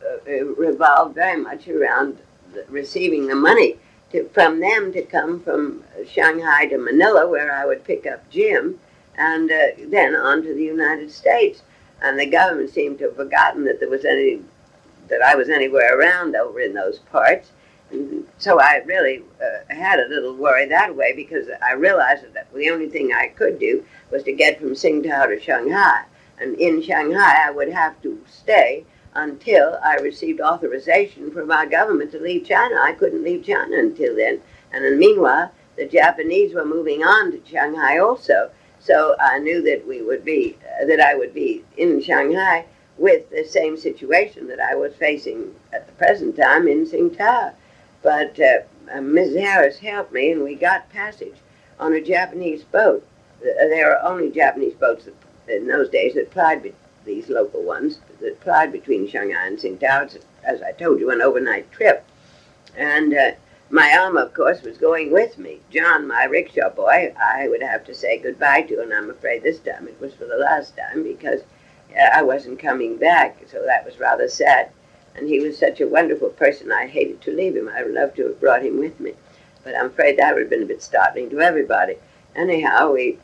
uh 0.02 0.44
revolved 0.56 1.14
very 1.14 1.40
much 1.40 1.68
around 1.68 2.18
the, 2.54 2.64
receiving 2.68 3.26
the 3.26 3.34
money 3.34 3.76
to, 4.12 4.28
from 4.30 4.60
them 4.60 4.92
to 4.92 5.02
come 5.02 5.40
from 5.40 5.84
Shanghai 6.06 6.66
to 6.66 6.78
Manila, 6.78 7.28
where 7.28 7.52
I 7.52 7.66
would 7.66 7.84
pick 7.84 8.06
up 8.06 8.28
Jim, 8.30 8.78
and 9.16 9.50
uh, 9.50 9.66
then 9.88 10.14
on 10.14 10.42
to 10.42 10.54
the 10.54 10.62
United 10.62 11.10
States. 11.10 11.62
And 12.00 12.18
the 12.18 12.26
government 12.26 12.70
seemed 12.70 12.98
to 12.98 13.06
have 13.06 13.16
forgotten 13.16 13.64
that 13.64 13.80
there 13.80 13.90
was 13.90 14.04
any 14.04 14.40
that 15.08 15.22
I 15.22 15.34
was 15.34 15.48
anywhere 15.48 15.98
around 15.98 16.36
over 16.36 16.60
in 16.60 16.74
those 16.74 16.98
parts. 16.98 17.50
And 17.90 18.26
so 18.36 18.60
I 18.60 18.82
really 18.84 19.22
uh, 19.42 19.74
had 19.74 19.98
a 19.98 20.08
little 20.08 20.34
worry 20.34 20.66
that 20.66 20.94
way 20.94 21.14
because 21.16 21.46
I 21.62 21.72
realized 21.72 22.24
that 22.34 22.52
the 22.52 22.68
only 22.68 22.88
thing 22.88 23.12
I 23.12 23.28
could 23.28 23.58
do 23.58 23.84
was 24.10 24.22
to 24.24 24.32
get 24.32 24.60
from 24.60 24.72
Tsingtao 24.72 25.28
to 25.28 25.40
Shanghai. 25.40 26.04
And 26.38 26.54
in 26.56 26.82
Shanghai, 26.82 27.46
I 27.46 27.50
would 27.50 27.70
have 27.70 28.00
to 28.02 28.22
stay 28.28 28.84
until 29.18 29.78
I 29.84 29.96
received 29.96 30.40
authorization 30.40 31.30
from 31.32 31.50
our 31.50 31.66
government 31.66 32.12
to 32.12 32.20
leave 32.20 32.46
China. 32.46 32.76
I 32.80 32.92
couldn't 32.92 33.24
leave 33.24 33.44
China 33.44 33.76
until 33.76 34.14
then. 34.14 34.40
And 34.72 34.84
then 34.84 34.98
meanwhile, 34.98 35.50
the 35.76 35.86
Japanese 35.86 36.54
were 36.54 36.64
moving 36.64 37.02
on 37.02 37.32
to 37.32 37.40
Shanghai 37.44 37.98
also. 37.98 38.50
So 38.80 39.16
I 39.20 39.38
knew 39.38 39.60
that 39.62 39.86
we 39.86 40.02
would 40.02 40.24
be, 40.24 40.56
uh, 40.80 40.86
that 40.86 41.00
I 41.00 41.14
would 41.14 41.34
be 41.34 41.64
in 41.76 42.00
Shanghai 42.00 42.64
with 42.96 43.28
the 43.30 43.44
same 43.44 43.76
situation 43.76 44.46
that 44.48 44.60
I 44.60 44.74
was 44.74 44.94
facing 44.94 45.54
at 45.72 45.86
the 45.86 45.92
present 45.92 46.36
time 46.36 46.68
in 46.68 46.86
Tsingtao. 46.86 47.52
But 48.02 48.38
uh, 48.38 48.60
uh 48.92 49.00
Ms. 49.00 49.36
Harris 49.36 49.78
helped 49.78 50.12
me, 50.12 50.32
and 50.32 50.44
we 50.44 50.54
got 50.54 50.90
passage 50.90 51.36
on 51.80 51.92
a 51.92 52.00
Japanese 52.00 52.62
boat. 52.62 53.06
There 53.40 53.96
are 53.96 54.10
only 54.10 54.30
Japanese 54.30 54.74
boats 54.74 55.08
in 55.48 55.66
those 55.66 55.88
days 55.90 56.14
that 56.14 56.30
plied 56.30 56.62
these 57.08 57.28
local 57.28 57.62
ones 57.64 57.98
that 58.20 58.40
plied 58.40 58.70
between 58.70 59.08
Shanghai 59.08 59.46
and 59.46 59.58
Tsingtao. 59.58 60.04
It's, 60.04 60.18
as 60.44 60.62
I 60.62 60.72
told 60.72 61.00
you, 61.00 61.10
an 61.10 61.22
overnight 61.22 61.72
trip. 61.72 62.04
And 62.76 63.12
uh, 63.14 63.32
my 63.70 63.88
ama, 63.88 64.20
of 64.20 64.34
course, 64.34 64.62
was 64.62 64.78
going 64.78 65.10
with 65.10 65.38
me. 65.38 65.58
John, 65.70 66.06
my 66.06 66.24
rickshaw 66.24 66.70
boy, 66.70 67.14
I 67.20 67.48
would 67.48 67.62
have 67.62 67.84
to 67.86 67.94
say 67.94 68.18
goodbye 68.18 68.62
to, 68.62 68.80
and 68.82 68.92
I'm 68.92 69.10
afraid 69.10 69.42
this 69.42 69.58
time 69.58 69.88
it 69.88 70.00
was 70.00 70.14
for 70.14 70.26
the 70.26 70.36
last 70.36 70.76
time 70.76 71.02
because 71.02 71.40
uh, 71.96 72.10
I 72.14 72.22
wasn't 72.22 72.60
coming 72.60 72.96
back, 72.96 73.38
so 73.50 73.64
that 73.64 73.84
was 73.84 73.98
rather 73.98 74.28
sad. 74.28 74.70
And 75.16 75.28
he 75.28 75.40
was 75.40 75.58
such 75.58 75.80
a 75.80 75.88
wonderful 75.88 76.28
person, 76.28 76.70
I 76.70 76.86
hated 76.86 77.20
to 77.22 77.34
leave 77.34 77.56
him. 77.56 77.68
I 77.68 77.82
would 77.82 77.94
love 77.94 78.14
to 78.14 78.28
have 78.28 78.40
brought 78.40 78.62
him 78.62 78.78
with 78.78 79.00
me. 79.00 79.14
But 79.64 79.74
I'm 79.74 79.86
afraid 79.86 80.18
that 80.18 80.34
would 80.34 80.42
have 80.42 80.50
been 80.50 80.62
a 80.62 80.66
bit 80.66 80.82
startling 80.82 81.28
to 81.30 81.40
everybody. 81.40 81.96
Anyhow, 82.36 82.92
we, 82.92 83.18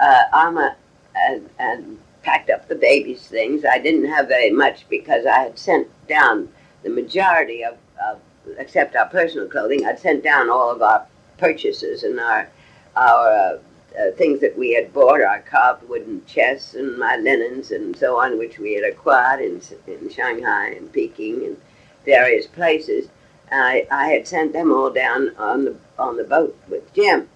uh, 0.00 0.24
Alma 0.32 0.76
and, 1.14 1.48
and 1.58 1.98
packed 2.26 2.50
up 2.50 2.66
the 2.66 2.74
baby's 2.74 3.24
things. 3.28 3.64
I 3.64 3.78
didn't 3.78 4.06
have 4.06 4.26
very 4.26 4.50
much 4.50 4.88
because 4.88 5.24
I 5.26 5.38
had 5.44 5.58
sent 5.58 5.86
down 6.08 6.48
the 6.82 6.90
majority 6.90 7.62
of, 7.64 7.76
of 8.04 8.18
except 8.58 8.96
our 8.96 9.08
personal 9.08 9.48
clothing, 9.48 9.86
I'd 9.86 10.00
sent 10.00 10.24
down 10.24 10.50
all 10.50 10.70
of 10.70 10.82
our 10.82 11.06
purchases 11.38 12.02
and 12.02 12.18
our 12.18 12.48
our 12.96 13.28
uh, 13.28 13.58
uh, 14.00 14.10
things 14.16 14.40
that 14.40 14.58
we 14.58 14.74
had 14.74 14.92
bought, 14.92 15.22
our 15.22 15.40
carved 15.40 15.88
wooden 15.88 16.22
chests 16.26 16.74
and 16.74 16.98
my 16.98 17.16
linens 17.16 17.70
and 17.70 17.96
so 17.96 18.18
on, 18.18 18.38
which 18.38 18.58
we 18.58 18.74
had 18.74 18.84
acquired 18.84 19.40
in, 19.40 19.60
in 19.86 20.10
Shanghai 20.10 20.70
and 20.70 20.92
Peking 20.92 21.44
and 21.44 21.56
various 22.04 22.46
places. 22.46 23.08
I, 23.52 23.86
I 23.90 24.08
had 24.08 24.26
sent 24.26 24.52
them 24.52 24.72
all 24.72 24.90
down 24.90 25.36
on 25.38 25.64
the 25.64 25.76
on 25.98 26.16
the 26.16 26.24
boat 26.24 26.58
with 26.68 26.92
Jim, 26.92 27.28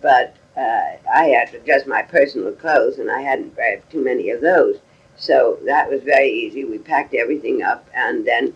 but 0.00 0.34
uh, 0.58 0.96
I 1.14 1.26
had 1.26 1.52
to 1.52 1.60
just 1.60 1.86
my 1.86 2.02
personal 2.02 2.52
clothes, 2.52 2.98
and 2.98 3.10
I 3.10 3.20
hadn't 3.20 3.54
grabbed 3.54 3.90
too 3.92 4.02
many 4.02 4.30
of 4.30 4.40
those. 4.40 4.78
So 5.16 5.58
that 5.64 5.88
was 5.88 6.02
very 6.02 6.30
easy. 6.30 6.64
We 6.64 6.78
packed 6.78 7.14
everything 7.14 7.62
up, 7.62 7.88
and 7.94 8.26
then 8.26 8.54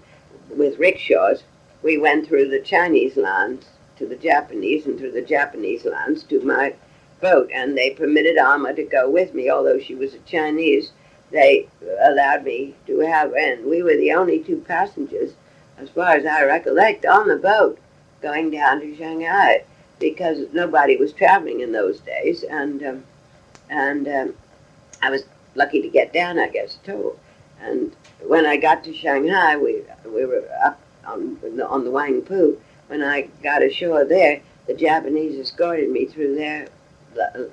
with 0.50 0.80
rickshaws, 0.80 1.44
we 1.82 1.98
went 1.98 2.26
through 2.26 2.48
the 2.48 2.60
Chinese 2.60 3.16
lands 3.16 3.66
to 3.98 4.06
the 4.06 4.16
Japanese, 4.16 4.86
and 4.86 4.98
through 4.98 5.12
the 5.12 5.22
Japanese 5.22 5.84
lands 5.84 6.24
to 6.24 6.40
my 6.40 6.74
boat. 7.20 7.48
And 7.54 7.78
they 7.78 7.90
permitted 7.90 8.36
Alma 8.36 8.74
to 8.74 8.82
go 8.82 9.08
with 9.08 9.32
me, 9.32 9.48
although 9.48 9.78
she 9.78 9.94
was 9.94 10.14
a 10.14 10.18
Chinese. 10.20 10.90
They 11.30 11.68
allowed 12.00 12.44
me 12.44 12.74
to 12.88 12.98
have, 13.00 13.32
and 13.34 13.64
we 13.64 13.82
were 13.82 13.96
the 13.96 14.12
only 14.12 14.40
two 14.40 14.58
passengers, 14.66 15.34
as 15.78 15.88
far 15.88 16.14
as 16.14 16.26
I 16.26 16.44
recollect, 16.44 17.06
on 17.06 17.28
the 17.28 17.36
boat 17.36 17.78
going 18.20 18.50
down 18.50 18.80
to 18.80 18.96
Shanghai 18.96 19.64
because 20.02 20.46
nobody 20.52 20.96
was 20.96 21.12
traveling 21.12 21.60
in 21.60 21.72
those 21.72 22.00
days, 22.00 22.42
and 22.42 22.82
um, 22.82 23.04
and 23.70 24.08
um, 24.08 24.34
I 25.00 25.10
was 25.10 25.22
lucky 25.54 25.80
to 25.80 25.88
get 25.88 26.12
down, 26.12 26.38
I 26.38 26.48
guess, 26.48 26.76
too. 26.84 27.16
And 27.60 27.94
when 28.26 28.44
I 28.44 28.56
got 28.56 28.82
to 28.84 28.94
Shanghai, 28.94 29.56
we 29.56 29.82
we 30.04 30.26
were 30.26 30.46
up 30.64 30.80
on 31.06 31.38
on 31.68 31.84
the 31.84 31.90
Wangpu. 31.90 32.58
When 32.88 33.02
I 33.02 33.28
got 33.42 33.62
ashore 33.62 34.04
there, 34.04 34.42
the 34.66 34.74
Japanese 34.74 35.38
escorted 35.38 35.88
me 35.88 36.06
through 36.06 36.34
their 36.34 36.66
uh, 37.20 37.44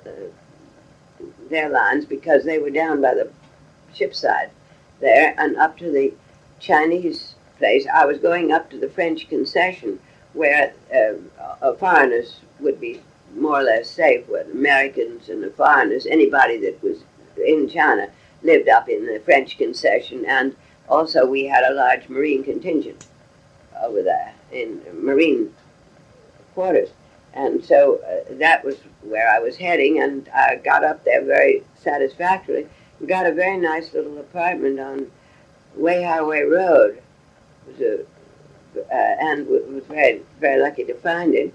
their 1.48 1.70
lines 1.70 2.04
because 2.04 2.44
they 2.44 2.58
were 2.58 2.70
down 2.70 3.00
by 3.00 3.14
the 3.14 3.30
ship 3.94 4.14
side 4.14 4.50
there 5.00 5.34
and 5.38 5.56
up 5.56 5.78
to 5.78 5.90
the 5.90 6.12
Chinese 6.58 7.34
place. 7.58 7.86
I 7.92 8.06
was 8.06 8.18
going 8.18 8.52
up 8.52 8.70
to 8.70 8.78
the 8.78 8.88
French 8.88 9.28
concession 9.28 9.98
where 10.32 10.72
uh, 10.94 11.72
foreigners 11.74 12.40
would 12.60 12.80
be 12.80 13.00
more 13.34 13.60
or 13.60 13.62
less 13.62 13.88
safe, 13.90 14.26
where 14.28 14.42
Americans 14.50 15.28
and 15.28 15.42
the 15.42 15.50
foreigners, 15.50 16.06
anybody 16.06 16.58
that 16.58 16.82
was 16.82 16.98
in 17.36 17.68
China, 17.68 18.08
lived 18.42 18.68
up 18.68 18.88
in 18.88 19.06
the 19.06 19.20
French 19.20 19.58
concession, 19.58 20.24
and 20.26 20.56
also 20.88 21.26
we 21.26 21.44
had 21.44 21.64
a 21.64 21.74
large 21.74 22.08
Marine 22.08 22.42
contingent 22.42 23.06
over 23.82 24.02
there 24.02 24.32
in 24.52 24.80
Marine 24.92 25.54
quarters. 26.54 26.90
And 27.32 27.64
so 27.64 27.96
uh, 27.98 28.34
that 28.38 28.64
was 28.64 28.76
where 29.02 29.30
I 29.30 29.38
was 29.38 29.56
heading, 29.56 30.02
and 30.02 30.28
I 30.34 30.56
got 30.56 30.82
up 30.82 31.04
there 31.04 31.24
very 31.24 31.62
satisfactorily. 31.76 32.66
Got 33.06 33.26
a 33.26 33.32
very 33.32 33.56
nice 33.56 33.94
little 33.94 34.18
apartment 34.18 34.78
on 34.80 35.10
Weihaiwei 35.78 36.50
Road. 36.50 37.00
It 37.78 37.78
was 37.78 38.06
uh, 38.76 38.94
and 38.94 39.46
was 39.46 39.84
very 39.84 40.22
very 40.38 40.60
lucky 40.60 40.84
to 40.84 40.94
find 40.94 41.34
it, 41.34 41.52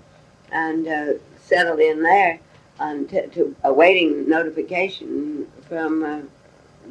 and 0.52 0.88
uh, 0.88 1.14
settled 1.40 1.80
in 1.80 2.04
there, 2.04 2.40
on 2.80 3.06
t- 3.06 3.28
to 3.34 3.56
awaiting 3.64 4.28
notification 4.30 5.48
from 5.68 6.04
uh, 6.04 6.22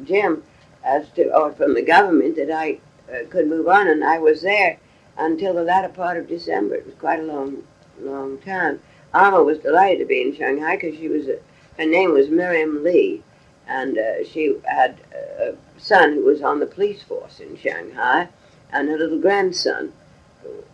Jim 0.03 0.43
as 0.83 1.09
to 1.11 1.33
or 1.35 1.51
from 1.51 1.73
the 1.73 1.81
government 1.81 2.35
that 2.35 2.51
I 2.51 2.79
uh, 3.11 3.25
could 3.29 3.47
move 3.47 3.67
on, 3.67 3.87
and 3.87 4.03
I 4.03 4.19
was 4.19 4.41
there 4.41 4.77
until 5.17 5.53
the 5.53 5.63
latter 5.63 5.89
part 5.89 6.17
of 6.17 6.27
December. 6.27 6.75
It 6.75 6.85
was 6.85 6.95
quite 6.95 7.19
a 7.19 7.23
long 7.23 7.63
long 7.99 8.37
time. 8.39 8.81
Alma 9.13 9.43
was 9.43 9.59
delighted 9.59 9.99
to 9.99 10.05
be 10.05 10.21
in 10.21 10.35
Shanghai 10.35 10.75
because 10.75 10.97
she 10.97 11.07
was 11.07 11.27
a, 11.27 11.39
her 11.77 11.85
name 11.85 12.13
was 12.13 12.29
Miriam 12.29 12.83
Lee, 12.83 13.23
and 13.67 13.97
uh, 13.97 14.23
she 14.25 14.55
had 14.65 14.97
a 15.13 15.53
son 15.77 16.13
who 16.13 16.25
was 16.25 16.41
on 16.41 16.59
the 16.59 16.65
police 16.65 17.01
force 17.03 17.39
in 17.39 17.57
Shanghai, 17.57 18.27
and 18.71 18.89
a 18.89 18.97
little 18.97 19.19
grandson 19.19 19.93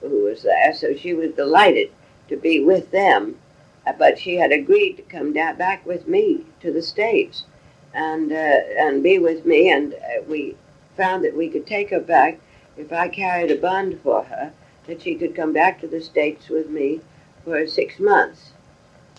who 0.01 0.23
was 0.23 0.43
there, 0.43 0.73
so 0.73 0.95
she 0.95 1.13
was 1.13 1.31
delighted 1.31 1.91
to 2.27 2.37
be 2.37 2.63
with 2.63 2.91
them. 2.91 3.37
Uh, 3.85 3.93
but 3.93 4.19
she 4.19 4.35
had 4.35 4.51
agreed 4.51 4.93
to 4.93 5.01
come 5.03 5.33
down 5.33 5.57
back 5.57 5.85
with 5.85 6.07
me 6.07 6.45
to 6.59 6.71
the 6.71 6.81
States 6.81 7.45
and 7.93 8.31
uh, 8.31 8.35
and 8.35 9.03
be 9.03 9.17
with 9.17 9.45
me, 9.45 9.69
and 9.71 9.93
uh, 9.93 10.21
we 10.27 10.55
found 10.95 11.23
that 11.25 11.35
we 11.35 11.49
could 11.49 11.65
take 11.65 11.89
her 11.89 11.99
back 11.99 12.39
if 12.77 12.91
I 12.91 13.09
carried 13.09 13.51
a 13.51 13.55
bond 13.55 13.99
for 14.01 14.23
her, 14.23 14.53
that 14.87 15.01
she 15.01 15.15
could 15.15 15.35
come 15.35 15.53
back 15.53 15.79
to 15.81 15.87
the 15.87 16.01
States 16.01 16.49
with 16.49 16.69
me 16.69 17.01
for 17.43 17.67
six 17.67 17.99
months 17.99 18.51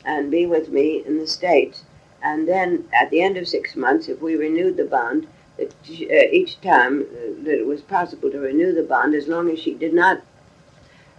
and 0.05 0.31
be 0.31 0.47
with 0.47 0.69
me 0.69 1.03
in 1.05 1.19
the 1.19 1.27
States. 1.27 1.85
And 2.23 2.49
then 2.49 2.89
at 2.93 3.11
the 3.11 3.21
end 3.21 3.37
of 3.37 3.49
six 3.49 3.77
months, 3.77 4.09
if 4.09 4.21
we 4.21 4.37
renewed 4.37 4.77
the 4.77 4.85
bond, 4.85 5.27
that 5.57 5.73
uh, 5.73 6.33
each 6.33 6.61
time 6.61 7.03
uh, 7.03 7.45
that 7.45 7.59
it 7.61 7.67
was 7.67 7.83
possible 7.83 8.31
to 8.31 8.39
renew 8.39 8.73
the 8.73 8.83
bond, 8.83 9.15
as 9.15 9.29
long 9.29 9.51
as 9.51 9.59
she 9.59 9.75
did 9.75 9.93
not 9.93 10.23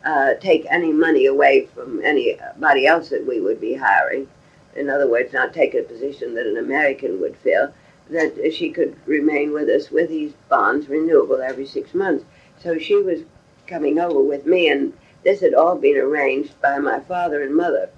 uh, 0.05 0.33
take 0.35 0.65
any 0.69 0.91
money 0.91 1.25
away 1.25 1.67
from 1.67 2.03
anybody 2.03 2.85
else 2.85 3.09
that 3.09 3.25
we 3.25 3.39
would 3.39 3.61
be 3.61 3.73
hiring. 3.75 4.27
In 4.75 4.89
other 4.89 5.07
words, 5.07 5.33
not 5.33 5.53
take 5.53 5.73
a 5.73 5.83
position 5.83 6.35
that 6.35 6.47
an 6.47 6.57
American 6.57 7.21
would 7.21 7.37
fill. 7.37 7.73
that 8.09 8.53
she 8.53 8.69
could 8.69 8.95
remain 9.05 9.53
with 9.53 9.69
us 9.69 9.89
with 9.89 10.09
these 10.09 10.33
bonds 10.49 10.89
renewable 10.89 11.41
every 11.41 11.65
six 11.65 11.93
months. 11.93 12.25
So 12.59 12.77
she 12.77 12.95
was 13.01 13.21
coming 13.65 13.97
over 13.97 14.21
with 14.21 14.45
me, 14.45 14.69
and 14.69 14.93
this 15.23 15.39
had 15.39 15.53
all 15.53 15.77
been 15.77 15.97
arranged 15.97 16.59
by 16.61 16.79
my 16.79 16.99
father 16.99 17.41
and 17.41 17.55
mother 17.55 17.89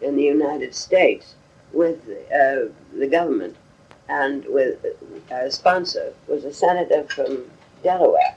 in 0.00 0.16
the 0.16 0.22
United 0.22 0.74
States 0.74 1.34
with 1.72 1.98
uh, 2.32 2.70
the 2.96 3.08
government 3.10 3.56
and 4.08 4.44
with 4.46 4.84
a 5.30 5.50
sponsor 5.50 6.12
was 6.26 6.44
a 6.44 6.52
senator 6.52 7.04
from 7.04 7.44
Delaware 7.82 8.36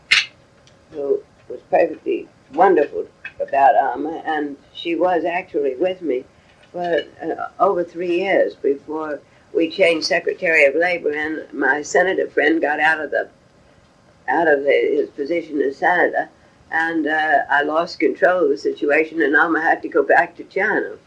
who 0.92 1.22
was 1.48 1.62
perfectly 1.70 2.28
wonderful 2.54 3.08
about 3.40 3.76
Alma, 3.76 4.22
and 4.26 4.58
she 4.74 4.96
was 4.96 5.26
actually 5.26 5.76
with 5.76 6.02
me 6.02 6.24
for 6.72 7.02
uh, 7.22 7.50
over 7.60 7.84
three 7.84 8.20
years 8.20 8.56
before 8.56 9.20
we 9.54 9.70
changed 9.70 10.08
Secretary 10.08 10.66
of 10.66 10.76
Labor, 10.76 11.12
and 11.12 11.52
my 11.54 11.82
senator 11.82 12.30
friend 12.30 12.62
got 12.62 12.80
out 12.80 13.02
of 13.02 13.12
the 13.12 13.30
out 14.28 14.48
of 14.48 14.64
the, 14.64 14.72
his 14.72 15.10
position 15.10 15.62
as 15.62 15.78
senator, 15.78 16.30
and 16.72 17.08
uh, 17.08 17.40
I 17.50 17.64
lost 17.64 18.00
control 18.00 18.44
of 18.44 18.50
the 18.50 18.58
situation, 18.58 19.22
and 19.22 19.36
Alma 19.36 19.62
had 19.62 19.82
to 19.82 19.90
go 19.90 20.04
back 20.04 20.38
to 20.38 20.44
China 20.46 20.98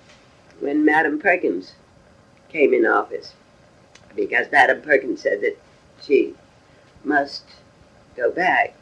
when 0.60 0.84
Madam 0.84 1.18
Perkins 1.18 1.74
came 2.48 2.74
in 2.74 2.84
office, 2.84 3.32
because 4.14 4.50
Madam 4.52 4.82
Perkins 4.82 5.22
said 5.22 5.40
that 5.40 5.56
she 6.02 6.34
must 7.02 7.44
go 8.16 8.30
back, 8.30 8.74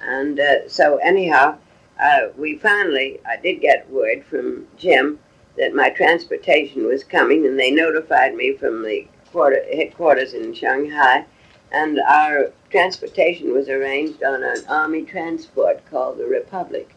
and 0.00 0.40
uh, 0.40 0.68
so 0.68 0.96
anyhow, 0.98 1.58
uh, 2.00 2.28
we 2.36 2.58
finally 2.58 3.20
I 3.26 3.36
did 3.36 3.60
get 3.60 3.90
word 3.90 4.24
from 4.24 4.66
Jim 4.76 5.18
that 5.56 5.74
my 5.74 5.90
transportation 5.90 6.86
was 6.86 7.04
coming, 7.04 7.46
and 7.46 7.58
they 7.58 7.70
notified 7.70 8.34
me 8.34 8.56
from 8.56 8.82
the 8.82 9.06
quarter, 9.30 9.62
headquarters 9.72 10.34
in 10.34 10.52
Shanghai, 10.52 11.24
and 11.70 12.00
our 12.00 12.50
transportation 12.70 13.52
was 13.52 13.68
arranged 13.68 14.22
on 14.22 14.42
an 14.42 14.64
army 14.68 15.02
transport 15.02 15.84
called 15.90 16.18
the 16.18 16.26
Republic, 16.26 16.94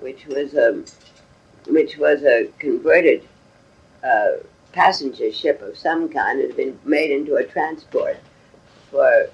which 0.00 0.26
was 0.26 0.54
a, 0.54 0.84
which 1.68 1.98
was 1.98 2.22
a 2.24 2.48
converted 2.58 3.26
uh, 4.02 4.32
passenger 4.72 5.30
ship 5.32 5.62
of 5.62 5.76
some 5.76 6.08
kind. 6.08 6.40
It 6.40 6.48
had 6.48 6.56
been 6.56 6.78
made 6.84 7.10
into 7.10 7.36
a 7.36 7.44
transport 7.44 8.16
for 8.90 9.28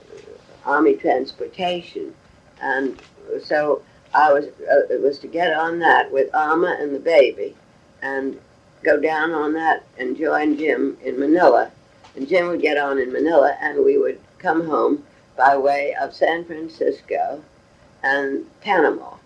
army 0.64 0.96
transportation, 0.96 2.14
and 2.60 3.00
so 3.42 3.82
I 4.16 4.32
was 4.32 4.46
uh, 4.46 4.86
it 4.88 5.02
was 5.02 5.18
to 5.20 5.26
get 5.28 5.52
on 5.52 5.78
that 5.80 6.10
with 6.10 6.34
Alma 6.34 6.74
and 6.80 6.94
the 6.94 6.98
baby, 6.98 7.54
and 8.00 8.40
go 8.82 8.98
down 8.98 9.32
on 9.32 9.52
that 9.52 9.84
and 9.98 10.16
join 10.16 10.56
Jim 10.56 10.96
in 11.04 11.20
Manila. 11.20 11.70
And 12.14 12.26
Jim 12.26 12.48
would 12.48 12.62
get 12.62 12.78
on 12.78 12.98
in 12.98 13.12
Manila, 13.12 13.54
and 13.60 13.84
we 13.84 13.98
would 13.98 14.18
come 14.38 14.66
home 14.66 15.04
by 15.36 15.54
way 15.54 15.94
of 16.00 16.14
San 16.14 16.46
Francisco 16.46 17.42
and 18.02 18.46
Panama 18.62 19.16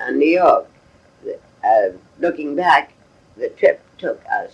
and 0.00 0.18
New 0.18 0.28
York. 0.28 0.66
Uh, 1.62 1.90
looking 2.18 2.56
back, 2.56 2.92
the 3.36 3.50
trip 3.50 3.82
took 3.98 4.22
us 4.32 4.52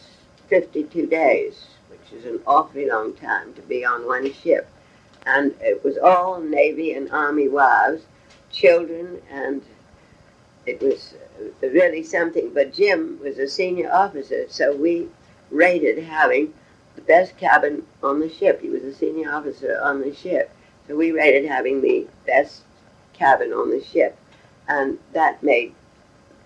52 0.49 1.07
days, 1.07 1.67
which 1.89 2.13
is 2.13 2.25
an 2.25 2.41
awfully 2.45 2.89
long 2.89 3.15
time 3.15 3.55
to 3.55 3.63
be 3.63 3.85
on 3.85 4.05
one 4.05 4.33
ship. 4.33 4.69
And 5.27 5.55
it 5.61 5.85
was 5.85 5.97
all 5.97 6.41
Navy 6.41 6.93
and 6.93 7.09
Army 7.13 7.47
wives, 7.47 8.03
children, 8.53 9.21
and 9.31 9.63
it 10.67 10.81
was 10.81 11.15
really 11.63 12.03
something. 12.03 12.53
But 12.53 12.73
Jim 12.73 13.19
was 13.23 13.39
a 13.39 13.49
senior 13.49 13.93
officer, 13.93 14.45
so 14.49 14.75
we 14.75 15.09
rated 15.51 16.03
having 16.05 16.53
the 16.97 17.03
best 17.03 17.37
cabin 17.37 17.85
on 18.03 18.21
the 18.21 18.29
ship. 18.29 18.61
He 18.61 18.69
was 18.69 18.83
a 18.83 18.95
senior 18.95 19.33
officer 19.33 19.81
on 19.83 20.01
the 20.01 20.15
ship, 20.15 20.51
so 20.87 20.97
we 20.97 21.13
rated 21.13 21.49
having 21.49 21.81
the 21.81 22.07
best 22.27 22.63
cabin 23.13 23.53
on 23.53 23.71
the 23.71 23.83
ship, 23.83 24.17
and 24.69 24.99
that 25.13 25.43
made 25.43 25.75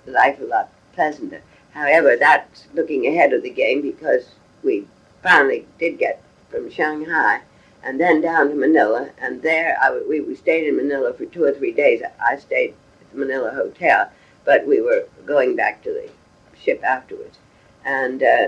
life 0.07 0.41
a 0.41 0.45
lot 0.45 0.71
pleasanter. 0.93 1.41
However, 1.73 2.17
that's 2.17 2.69
looking 2.75 3.07
ahead 3.07 3.33
of 3.33 3.43
the 3.43 3.51
game 3.51 3.83
because 3.83 4.27
we 4.63 4.87
finally 5.23 5.67
did 5.79 5.99
get 5.99 6.23
from 6.51 6.71
Shanghai 6.71 7.41
and 7.85 8.01
then 8.01 8.21
down 8.21 8.49
to 8.49 8.55
Manila, 8.55 9.11
and 9.19 9.43
there 9.43 9.77
I, 9.81 10.01
we, 10.09 10.21
we 10.21 10.35
stayed 10.35 10.67
in 10.67 10.77
Manila 10.77 11.13
for 11.13 11.27
two 11.27 11.45
or 11.45 11.53
three 11.53 11.73
days. 11.73 12.03
I 12.21 12.37
stayed 12.37 12.75
at 13.01 13.13
the 13.13 13.19
Manila 13.19 13.51
Hotel, 13.51 14.11
but 14.45 14.67
we 14.67 14.81
were 14.81 15.07
going 15.27 15.55
back 15.55 15.83
to 15.85 15.93
the 15.93 16.11
ship 16.59 16.83
afterwards. 16.83 17.39
And 17.85 18.23
uh, 18.23 18.47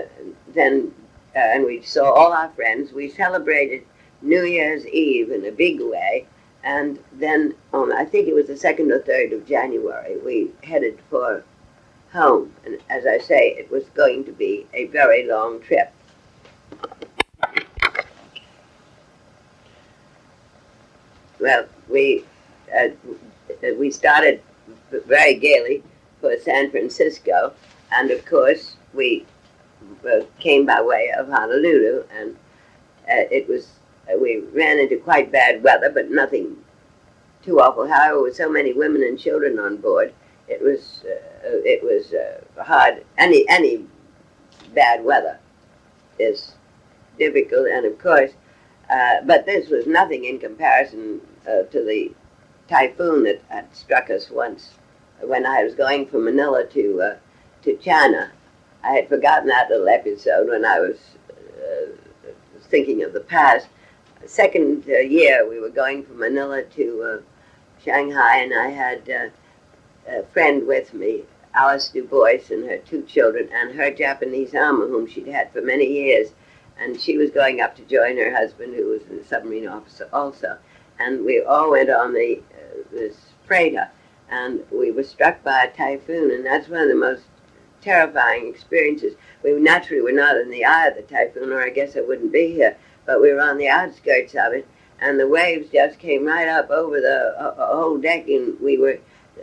then, 0.53 0.91
uh, 1.35 1.39
and 1.39 1.65
we 1.65 1.83
saw 1.83 2.11
all 2.11 2.33
our 2.33 2.49
friends. 2.49 2.91
We 2.91 3.09
celebrated 3.09 3.83
New 4.23 4.43
Year's 4.43 4.87
Eve 4.87 5.29
in 5.31 5.45
a 5.45 5.51
big 5.51 5.79
way. 5.81 6.25
And 6.63 6.99
then 7.13 7.53
on, 7.73 7.93
I 7.93 8.05
think 8.05 8.27
it 8.27 8.33
was 8.33 8.47
the 8.47 8.57
second 8.57 8.91
or 8.91 8.99
third 8.99 9.31
of 9.33 9.47
January, 9.47 10.17
we 10.17 10.51
headed 10.63 10.99
for 11.09 11.43
home. 12.11 12.53
And 12.65 12.79
as 12.89 13.05
I 13.05 13.19
say, 13.19 13.49
it 13.49 13.69
was 13.69 13.85
going 13.93 14.25
to 14.25 14.31
be 14.31 14.65
a 14.73 14.87
very 14.87 15.27
long 15.27 15.61
trip. 15.61 15.93
Well, 21.39 21.65
we 21.87 22.25
uh, 22.75 22.89
we 23.77 23.91
started 23.91 24.41
very 24.91 25.35
gaily 25.35 25.83
for 26.19 26.35
San 26.37 26.71
Francisco, 26.71 27.53
and 27.91 28.11
of 28.11 28.25
course 28.25 28.75
we 28.93 29.25
uh, 30.05 30.21
came 30.39 30.65
by 30.65 30.81
way 30.81 31.11
of 31.17 31.27
Honolulu, 31.27 32.03
and 32.11 32.35
uh, 33.03 33.29
it 33.31 33.47
was 33.47 33.67
uh, 34.11 34.17
we 34.17 34.39
ran 34.53 34.79
into 34.79 34.97
quite 34.97 35.31
bad 35.31 35.63
weather, 35.63 35.91
but 35.91 36.09
nothing 36.09 36.57
too 37.43 37.59
awful. 37.59 37.87
However, 37.87 38.23
with 38.23 38.35
so 38.35 38.49
many 38.49 38.73
women 38.73 39.03
and 39.03 39.19
children 39.19 39.59
on 39.59 39.77
board, 39.77 40.13
it 40.47 40.61
was 40.61 41.03
uh, 41.05 41.61
it 41.63 41.83
was 41.83 42.13
hard. 42.65 43.05
Any 43.17 43.47
any 43.47 43.85
bad 44.73 45.03
weather 45.03 45.37
is 46.17 46.53
difficult, 47.19 47.67
and 47.67 47.85
of 47.85 47.99
course, 47.99 48.31
but 48.89 49.45
this 49.45 49.69
was 49.69 49.85
nothing 49.87 50.25
in 50.25 50.39
comparison 50.39 51.21
to 51.45 51.83
the 51.83 52.11
typhoon 52.67 53.23
that 53.23 53.41
had 53.49 53.73
struck 53.75 54.09
us 54.09 54.29
once 54.29 54.71
when 55.21 55.45
I 55.45 55.63
was 55.63 55.73
going 55.73 56.05
from 56.05 56.25
Manila 56.25 56.65
to 56.65 57.01
uh, 57.01 57.15
to 57.63 57.75
China. 57.77 58.31
I 58.83 58.91
had 58.91 59.09
forgotten 59.09 59.47
that 59.47 59.69
little 59.69 59.89
episode 59.89 60.49
when 60.49 60.63
I 60.63 60.79
was 60.79 60.97
uh, 61.39 62.29
thinking 62.69 63.03
of 63.03 63.13
the 63.13 63.21
past. 63.21 63.67
Second 64.25 64.85
uh, 64.87 64.99
year, 64.99 65.47
we 65.49 65.59
were 65.59 65.69
going 65.69 66.03
from 66.03 66.19
Manila 66.19 66.63
to 66.63 67.03
uh, 67.03 67.21
Shanghai, 67.83 68.37
and 68.37 68.53
I 68.53 68.69
had 68.69 69.09
uh, 69.09 69.29
a 70.07 70.23
friend 70.33 70.65
with 70.67 70.93
me, 70.93 71.23
Alice 71.53 71.89
Du 71.89 72.03
Bois, 72.03 72.39
and 72.49 72.69
her 72.69 72.77
two 72.77 73.03
children, 73.03 73.49
and 73.53 73.75
her 73.75 73.91
Japanese 73.91 74.53
ama, 74.53 74.87
whom 74.87 75.07
she'd 75.07 75.27
had 75.27 75.51
for 75.51 75.61
many 75.61 75.85
years. 75.85 76.29
And 76.79 76.99
she 76.99 77.17
was 77.17 77.31
going 77.31 77.61
up 77.61 77.75
to 77.77 77.81
join 77.83 78.17
her 78.17 78.35
husband, 78.35 78.75
who 78.75 78.87
was 78.89 79.01
a 79.03 79.23
submarine 79.25 79.67
officer 79.67 80.07
also. 80.13 80.57
And 80.99 81.25
we 81.25 81.43
all 81.43 81.71
went 81.71 81.89
on 81.89 82.13
the 82.13 82.41
this 82.91 83.17
freighter, 83.45 83.89
and 84.29 84.63
we 84.71 84.91
were 84.91 85.03
struck 85.03 85.43
by 85.43 85.63
a 85.63 85.71
typhoon, 85.71 86.31
and 86.31 86.45
that's 86.45 86.67
one 86.67 86.81
of 86.81 86.89
the 86.89 86.95
most 86.95 87.23
terrifying 87.81 88.47
experiences. 88.47 89.15
We 89.43 89.53
naturally 89.53 90.01
were 90.01 90.11
not 90.11 90.37
in 90.37 90.49
the 90.49 90.65
eye 90.65 90.87
of 90.87 90.95
the 90.95 91.03
typhoon, 91.03 91.51
or 91.51 91.61
I 91.61 91.69
guess 91.69 91.95
I 91.95 92.01
wouldn't 92.01 92.31
be 92.31 92.51
here, 92.51 92.77
but 93.05 93.21
we 93.21 93.31
were 93.31 93.41
on 93.41 93.57
the 93.57 93.69
outskirts 93.69 94.35
of 94.35 94.53
it, 94.53 94.67
and 94.99 95.19
the 95.19 95.27
waves 95.27 95.69
just 95.71 95.99
came 95.99 96.25
right 96.25 96.47
up 96.47 96.69
over 96.69 96.99
the 96.99 97.35
uh, 97.39 97.61
uh 97.61 97.75
whole 97.75 97.97
deck, 97.97 98.27
and 98.27 98.59
we 98.59 98.77
were 98.77 98.99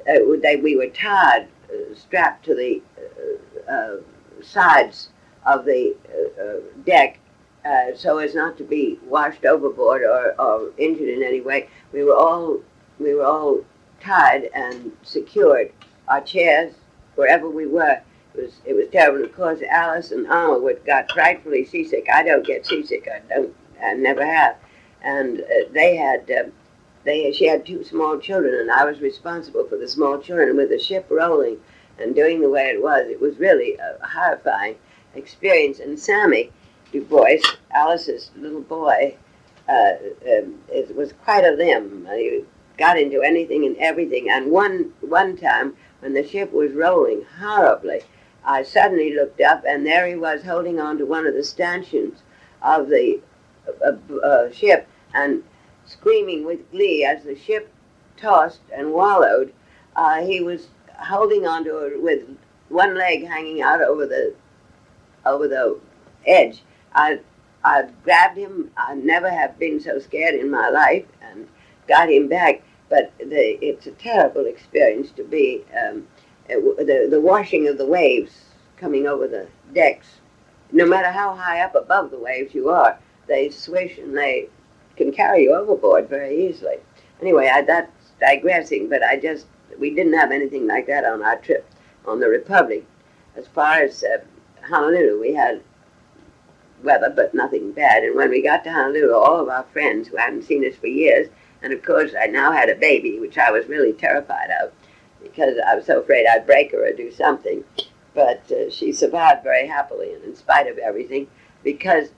uh, 0.08 0.18
they, 0.42 0.56
we 0.56 0.76
were 0.76 0.88
tied, 0.88 1.48
uh, 1.70 1.94
strapped 1.94 2.44
to 2.44 2.54
the 2.54 2.82
uh, 3.68 3.72
uh, 3.72 3.96
sides 4.42 5.10
of 5.46 5.64
the 5.64 5.94
deck, 6.84 7.18
so 7.96 8.18
as 8.18 8.34
not 8.34 8.58
to 8.58 8.64
be 8.64 8.98
washed 9.06 9.44
overboard 9.44 10.02
or, 10.02 10.38
or 10.40 10.70
injured 10.76 11.08
in 11.08 11.22
any 11.22 11.40
way. 11.40 11.68
We 11.92 12.04
were 12.04 12.16
all 12.16 12.60
we 12.98 13.14
were 13.14 13.24
all 13.24 13.60
tied 14.00 14.50
and 14.54 14.92
secured. 15.02 15.72
Our 16.08 16.20
chairs, 16.20 16.74
wherever 17.14 17.48
we 17.48 17.66
were, 17.66 18.00
it 18.34 18.42
was 18.42 18.60
it 18.64 18.74
was 18.74 18.88
terrible. 18.92 19.24
Of 19.24 19.34
course, 19.34 19.60
Alice 19.70 20.12
and 20.12 20.28
would 20.62 20.84
got 20.84 21.10
frightfully 21.10 21.64
seasick. 21.64 22.06
I 22.12 22.22
don't 22.22 22.46
get 22.46 22.66
seasick. 22.66 23.08
I 23.08 23.20
don't. 23.34 23.54
I 23.82 23.94
never 23.94 24.24
have. 24.24 24.56
And 25.02 25.40
uh, 25.40 25.68
they 25.72 25.96
had. 25.96 26.30
Uh, 26.30 26.50
they 27.04 27.32
she 27.32 27.46
had 27.46 27.66
two 27.66 27.84
small 27.84 28.18
children, 28.18 28.54
and 28.54 28.70
I 28.70 28.84
was 28.84 29.00
responsible 29.00 29.66
for 29.68 29.76
the 29.76 29.88
small 29.88 30.18
children. 30.18 30.56
With 30.56 30.70
the 30.70 30.78
ship 30.78 31.06
rolling 31.10 31.58
and 31.98 32.14
doing 32.14 32.40
the 32.40 32.48
way 32.48 32.68
it 32.68 32.82
was, 32.82 33.06
it 33.08 33.20
was 33.20 33.38
really 33.38 33.76
a 33.76 34.06
horrifying 34.06 34.76
experience. 35.14 35.80
And 35.80 35.98
Sammy 35.98 36.50
Du 36.94 37.00
Bois, 37.00 37.42
Alice's 37.72 38.30
little 38.36 38.60
boy, 38.60 39.16
uh, 39.68 39.94
um, 40.30 40.60
it 40.68 40.94
was 40.94 41.12
quite 41.24 41.44
a 41.44 41.50
limb. 41.50 42.06
He 42.12 42.44
got 42.78 42.96
into 42.96 43.20
anything 43.20 43.66
and 43.66 43.76
everything. 43.78 44.30
And 44.30 44.52
one 44.52 44.92
one 45.00 45.36
time 45.36 45.76
when 45.98 46.14
the 46.14 46.24
ship 46.24 46.52
was 46.52 46.70
rolling 46.70 47.26
horribly, 47.40 48.02
I 48.44 48.62
suddenly 48.62 49.12
looked 49.12 49.40
up 49.40 49.64
and 49.66 49.84
there 49.84 50.06
he 50.06 50.14
was 50.14 50.44
holding 50.44 50.78
on 50.78 50.98
to 50.98 51.04
one 51.04 51.26
of 51.26 51.34
the 51.34 51.42
stanchions 51.42 52.22
of 52.62 52.88
the 52.88 53.20
uh, 53.84 54.14
uh, 54.24 54.52
ship, 54.52 54.86
and 55.14 55.42
screaming 55.86 56.44
with 56.46 56.70
glee 56.70 57.04
as 57.04 57.24
the 57.24 57.34
ship 57.36 57.72
tossed 58.16 58.60
and 58.72 58.92
wallowed. 58.92 59.52
Uh, 59.96 60.24
he 60.24 60.40
was 60.40 60.68
holding 60.96 61.44
on 61.44 61.64
to 61.64 61.76
it 61.78 62.00
with 62.00 62.22
one 62.68 62.96
leg 62.96 63.26
hanging 63.26 63.62
out 63.62 63.80
over 63.80 64.06
the 64.06 64.32
over 65.26 65.48
the 65.48 65.80
edge. 66.24 66.62
I 66.94 67.20
I 67.64 67.88
grabbed 68.04 68.36
him. 68.36 68.70
I 68.76 68.94
never 68.94 69.30
have 69.30 69.58
been 69.58 69.80
so 69.80 69.98
scared 69.98 70.34
in 70.34 70.50
my 70.50 70.68
life, 70.68 71.06
and 71.22 71.48
got 71.88 72.10
him 72.10 72.28
back. 72.28 72.62
But 72.88 73.12
the, 73.18 73.58
it's 73.64 73.86
a 73.86 73.92
terrible 73.92 74.46
experience 74.46 75.10
to 75.12 75.24
be 75.24 75.64
um, 75.76 76.06
the 76.48 77.08
the 77.10 77.20
washing 77.20 77.68
of 77.68 77.78
the 77.78 77.86
waves 77.86 78.44
coming 78.76 79.06
over 79.06 79.26
the 79.26 79.48
decks. 79.72 80.20
No 80.72 80.86
matter 80.86 81.10
how 81.10 81.34
high 81.34 81.60
up 81.60 81.74
above 81.74 82.10
the 82.10 82.18
waves 82.18 82.54
you 82.54 82.68
are, 82.68 82.98
they 83.26 83.50
swish 83.50 83.98
and 83.98 84.16
they 84.16 84.48
can 84.96 85.12
carry 85.12 85.44
you 85.44 85.54
overboard 85.54 86.08
very 86.08 86.48
easily. 86.48 86.76
Anyway, 87.20 87.50
I, 87.52 87.62
that's 87.62 88.12
digressing, 88.20 88.88
but 88.88 89.02
I 89.02 89.16
just 89.18 89.46
we 89.78 89.94
didn't 89.94 90.18
have 90.18 90.30
anything 90.30 90.66
like 90.66 90.86
that 90.86 91.04
on 91.04 91.22
our 91.22 91.36
trip 91.38 91.68
on 92.06 92.20
the 92.20 92.28
Republic. 92.28 92.84
As 93.36 93.46
far 93.48 93.82
as 93.82 94.04
uh, 94.04 94.18
Honolulu, 94.62 95.20
we 95.20 95.34
had 95.34 95.62
weather, 96.84 97.12
but 97.14 97.34
nothing 97.34 97.72
bad. 97.72 98.04
And 98.04 98.14
when 98.14 98.30
we 98.30 98.42
got 98.42 98.64
to 98.64 98.72
Honolulu, 98.72 99.12
all 99.12 99.40
of 99.40 99.48
our 99.48 99.64
friends 99.72 100.08
who 100.08 100.16
hadn't 100.16 100.44
seen 100.44 100.66
us 100.66 100.76
for 100.76 100.86
years, 100.86 101.28
and 101.62 101.72
of 101.72 101.82
course 101.82 102.12
I 102.18 102.26
now 102.26 102.52
had 102.52 102.68
a 102.68 102.74
baby, 102.76 103.18
which 103.18 103.38
I 103.38 103.50
was 103.50 103.66
really 103.66 103.92
terrified 103.92 104.50
of, 104.62 104.72
because 105.22 105.56
I 105.66 105.74
was 105.74 105.86
so 105.86 106.00
afraid 106.00 106.26
I'd 106.26 106.46
break 106.46 106.72
her 106.72 106.86
or 106.86 106.92
do 106.92 107.10
something. 107.10 107.64
But 108.14 108.50
uh, 108.52 108.70
she 108.70 108.92
survived 108.92 109.42
very 109.42 109.66
happily, 109.66 110.12
and 110.12 110.22
in 110.24 110.36
spite 110.36 110.68
of 110.68 110.78
everything, 110.78 111.26
because 111.64 112.10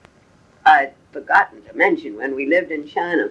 I'd 0.66 0.92
forgotten 1.12 1.62
to 1.62 1.74
mention 1.74 2.16
when 2.16 2.35
we 2.35 2.46
lived 2.46 2.70
in 2.70 2.87
China, 2.87 3.31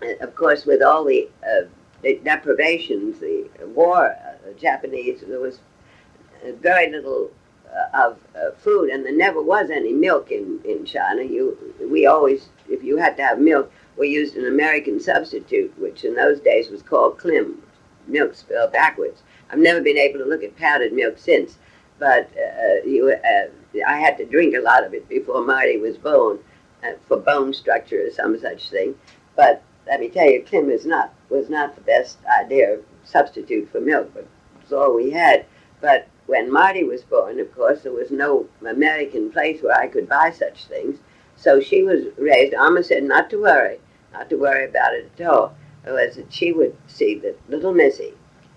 uh, 0.00 0.24
of 0.24 0.34
course, 0.34 0.64
with 0.64 0.82
all 0.82 1.04
the, 1.04 1.28
uh, 1.42 1.66
the 2.02 2.20
deprivations, 2.24 3.20
the 3.20 3.50
war, 3.66 4.06
uh, 4.06 4.46
the 4.46 4.54
Japanese, 4.54 5.22
there 5.26 5.40
was 5.40 5.58
uh, 6.46 6.52
very 6.60 6.90
little 6.90 7.30
of 7.92 8.18
uh, 8.36 8.50
food, 8.58 8.90
and 8.90 9.04
there 9.04 9.16
never 9.16 9.42
was 9.42 9.70
any 9.70 9.92
milk 9.92 10.30
in, 10.30 10.60
in 10.64 10.84
China. 10.84 11.22
You, 11.22 11.56
we 11.90 12.06
always, 12.06 12.48
if 12.68 12.82
you 12.82 12.96
had 12.96 13.16
to 13.16 13.22
have 13.24 13.38
milk, 13.38 13.72
we 13.96 14.08
used 14.08 14.36
an 14.36 14.46
American 14.46 15.00
substitute, 15.00 15.72
which 15.78 16.04
in 16.04 16.14
those 16.14 16.40
days 16.40 16.70
was 16.70 16.82
called 16.82 17.18
Klim, 17.18 17.62
milk 18.06 18.34
spelled 18.34 18.72
backwards. 18.72 19.22
I've 19.50 19.58
never 19.58 19.80
been 19.80 19.98
able 19.98 20.18
to 20.18 20.24
look 20.24 20.42
at 20.42 20.56
powdered 20.56 20.92
milk 20.92 21.18
since, 21.18 21.58
but 21.98 22.30
uh, 22.36 22.86
you, 22.86 23.12
uh, 23.12 23.82
I 23.86 23.98
had 23.98 24.18
to 24.18 24.24
drink 24.24 24.54
a 24.54 24.60
lot 24.60 24.84
of 24.84 24.94
it 24.94 25.08
before 25.08 25.44
Marty 25.44 25.78
was 25.78 25.96
born 25.96 26.38
uh, 26.82 26.92
for 27.06 27.16
bone 27.18 27.52
structure 27.52 28.06
or 28.06 28.10
some 28.10 28.38
such 28.38 28.70
thing. 28.70 28.94
But 29.36 29.62
let 29.86 30.00
me 30.00 30.08
tell 30.08 30.28
you, 30.28 30.42
Klim 30.42 30.70
is 30.70 30.86
not 30.86 31.12
was 31.28 31.48
not 31.48 31.74
the 31.74 31.82
best 31.82 32.18
idea 32.40 32.78
substitute 33.04 33.68
for 33.70 33.80
milk, 33.80 34.10
but 34.14 34.22
it 34.22 34.62
was 34.62 34.72
all 34.72 34.94
we 34.94 35.10
had. 35.10 35.44
But 35.80 36.08
when 36.26 36.50
Marty 36.50 36.84
was 36.84 37.02
born, 37.02 37.38
of 37.40 37.54
course, 37.54 37.82
there 37.82 37.92
was 37.92 38.10
no 38.10 38.46
American 38.66 39.30
place 39.30 39.62
where 39.62 39.76
I 39.76 39.88
could 39.88 40.08
buy 40.08 40.30
such 40.30 40.66
things. 40.66 40.98
So 41.36 41.60
she 41.60 41.82
was 41.82 42.04
raised. 42.16 42.54
Amma 42.54 42.82
said 42.82 43.04
not 43.04 43.28
to 43.30 43.42
worry, 43.42 43.78
not 44.12 44.30
to 44.30 44.36
worry 44.36 44.64
about 44.64 44.94
it 44.94 45.10
at 45.18 45.26
all. 45.26 45.54
It 45.86 45.90
was 45.90 46.16
that 46.16 46.32
she 46.32 46.52
would 46.52 46.76
see 46.86 47.18
that 47.18 47.38
little 47.48 47.74
Missy 47.74 48.14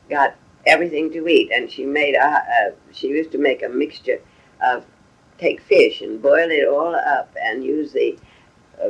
got 0.10 0.36
everything 0.66 1.12
to 1.12 1.28
eat, 1.28 1.52
and 1.52 1.70
she 1.70 1.86
made 1.86 2.16
a, 2.16 2.26
a 2.26 2.74
she 2.94 3.08
used 3.08 3.32
to 3.32 3.38
make 3.38 3.64
a 3.64 3.70
mixture 3.70 4.22
of 4.62 4.86
take 5.38 5.62
fish 5.62 6.02
and 6.02 6.22
boil 6.22 6.50
it 6.50 6.68
all 6.68 6.96
up 6.96 7.36
and 7.42 7.64
use 7.64 7.92
the 7.92 8.18
uh, 8.82 8.90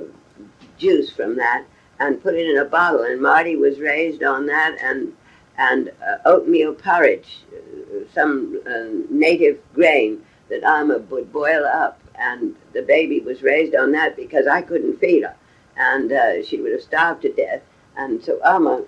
juice 0.77 1.09
from 1.11 1.35
that 1.37 1.65
and 1.99 2.21
put 2.21 2.35
it 2.35 2.47
in 2.47 2.57
a 2.57 2.65
bottle. 2.65 3.03
And 3.03 3.21
Marty 3.21 3.55
was 3.55 3.79
raised 3.79 4.23
on 4.23 4.45
that 4.47 4.77
and 4.81 5.13
and 5.57 5.91
uh, 6.07 6.17
oatmeal 6.25 6.73
porridge, 6.73 7.39
uh, 7.53 8.11
some 8.13 8.61
uh, 8.67 8.85
native 9.09 9.59
grain 9.73 10.21
that 10.49 10.63
Amma 10.63 10.99
would 10.99 11.31
boil 11.31 11.65
up. 11.65 11.99
And 12.15 12.55
the 12.73 12.81
baby 12.81 13.19
was 13.19 13.43
raised 13.43 13.75
on 13.75 13.91
that 13.91 14.15
because 14.15 14.47
I 14.47 14.61
couldn't 14.61 14.99
feed 14.99 15.23
her. 15.23 15.35
And 15.75 16.11
uh, 16.11 16.43
she 16.43 16.59
would 16.59 16.71
have 16.71 16.81
starved 16.81 17.21
to 17.23 17.33
death. 17.33 17.61
And 17.95 18.23
so 18.23 18.39
Amma 18.43 18.83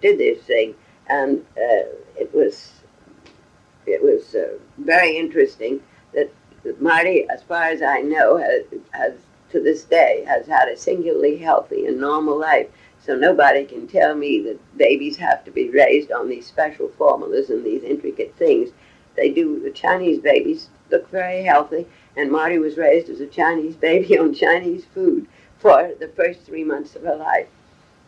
did 0.00 0.18
this 0.18 0.42
thing. 0.44 0.74
And 1.08 1.44
uh, 1.56 1.90
it 2.16 2.32
was, 2.32 2.72
it 3.86 4.02
was 4.02 4.34
uh, 4.34 4.58
very 4.78 5.16
interesting 5.16 5.80
that, 6.14 6.32
that 6.64 6.80
Marty, 6.80 7.26
as 7.30 7.42
far 7.42 7.64
as 7.64 7.82
I 7.82 8.00
know, 8.00 8.36
has, 8.36 8.62
has 8.92 9.12
to 9.52 9.60
this 9.60 9.84
day 9.84 10.24
has 10.26 10.46
had 10.46 10.68
a 10.68 10.76
singularly 10.76 11.36
healthy 11.36 11.86
and 11.86 12.00
normal 12.00 12.38
life. 12.38 12.66
So 13.04 13.16
nobody 13.16 13.64
can 13.64 13.88
tell 13.88 14.14
me 14.14 14.40
that 14.42 14.78
babies 14.78 15.16
have 15.16 15.44
to 15.44 15.50
be 15.50 15.68
raised 15.70 16.12
on 16.12 16.28
these 16.28 16.46
special 16.46 16.88
formulas 16.96 17.50
and 17.50 17.64
these 17.64 17.82
intricate 17.82 18.34
things. 18.36 18.70
They 19.16 19.30
do, 19.30 19.58
the 19.60 19.72
Chinese 19.72 20.20
babies 20.20 20.68
look 20.90 21.10
very 21.10 21.42
healthy, 21.42 21.86
and 22.16 22.30
Marty 22.30 22.58
was 22.58 22.76
raised 22.76 23.08
as 23.08 23.20
a 23.20 23.26
Chinese 23.26 23.74
baby 23.74 24.16
on 24.20 24.32
Chinese 24.32 24.84
food 24.84 25.26
for 25.58 25.92
the 25.98 26.08
first 26.08 26.42
three 26.42 26.62
months 26.62 26.94
of 26.94 27.02
her 27.02 27.16
life. 27.16 27.48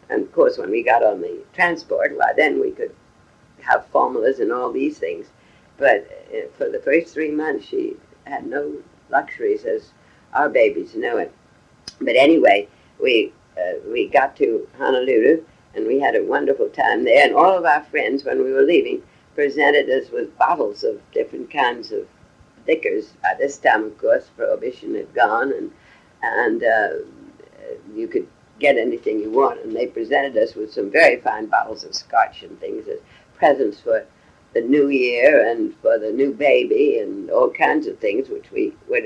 And 0.09 0.23
of 0.23 0.33
course, 0.33 0.59
when 0.59 0.71
we 0.71 0.83
got 0.83 1.03
on 1.03 1.21
the 1.21 1.43
transport, 1.53 2.13
why 2.17 2.33
then 2.37 2.61
we 2.61 2.71
could 2.71 2.95
have 3.63 3.87
formulas 3.87 4.39
and 4.39 4.53
all 4.53 4.71
these 4.71 4.99
things. 4.99 5.27
But 5.77 6.07
uh, 6.33 6.47
for 6.57 6.69
the 6.69 6.79
first 6.79 7.13
three 7.13 7.31
months, 7.31 7.67
she 7.67 7.97
had 8.25 8.47
no 8.47 8.77
luxuries 9.11 9.65
as 9.65 9.91
our 10.35 10.49
babies 10.49 10.95
know 10.95 11.17
it. 11.17 11.33
But 12.01 12.17
anyway, 12.17 12.69
we 13.01 13.33
uh, 13.59 13.75
we 13.91 14.09
got 14.09 14.37
to 14.37 14.69
Honolulu 14.79 15.45
and 15.75 15.87
we 15.87 16.01
had 16.01 16.15
a 16.15 16.25
wonderful 16.25 16.69
time 16.69 17.05
there. 17.05 17.25
And 17.25 17.35
all 17.35 17.57
of 17.57 17.65
our 17.65 17.83
friends, 17.85 18.25
when 18.25 18.43
we 18.43 18.53
were 18.53 18.63
leaving, 18.63 19.03
presented 19.35 19.91
us 19.91 20.11
with 20.11 20.37
bottles 20.39 20.85
of 20.85 21.01
different 21.13 21.51
kinds 21.51 21.93
of 21.93 22.07
liquors. 22.67 23.13
By 23.23 23.35
this 23.39 23.59
time, 23.59 23.85
of 23.85 23.99
course, 23.99 24.31
prohibition 24.37 24.95
had 24.95 25.13
gone, 25.15 25.53
and 25.53 25.71
and 26.23 26.63
uh, 26.63 26.89
you 27.95 28.09
could 28.09 28.27
get 28.59 28.79
anything 28.79 29.19
you 29.19 29.31
want. 29.31 29.61
And 29.61 29.75
they 29.75 29.87
presented 29.87 30.37
us 30.37 30.55
with 30.55 30.73
some 30.73 30.91
very 30.91 31.21
fine 31.21 31.47
bottles 31.47 31.85
of 31.85 31.95
scotch 31.95 32.43
and 32.43 32.59
things 32.61 32.89
as 32.89 33.01
presents 33.37 33.81
for 33.81 34.07
the 34.55 34.61
new 34.61 34.89
year 34.89 35.51
and 35.51 35.75
for 35.83 35.99
the 35.99 36.13
new 36.13 36.33
baby 36.33 36.99
and 36.99 37.31
all 37.31 37.51
kinds 37.51 37.87
of 37.87 37.99
things, 37.99 38.29
which 38.29 38.51
we 38.53 38.73
would 38.89 39.05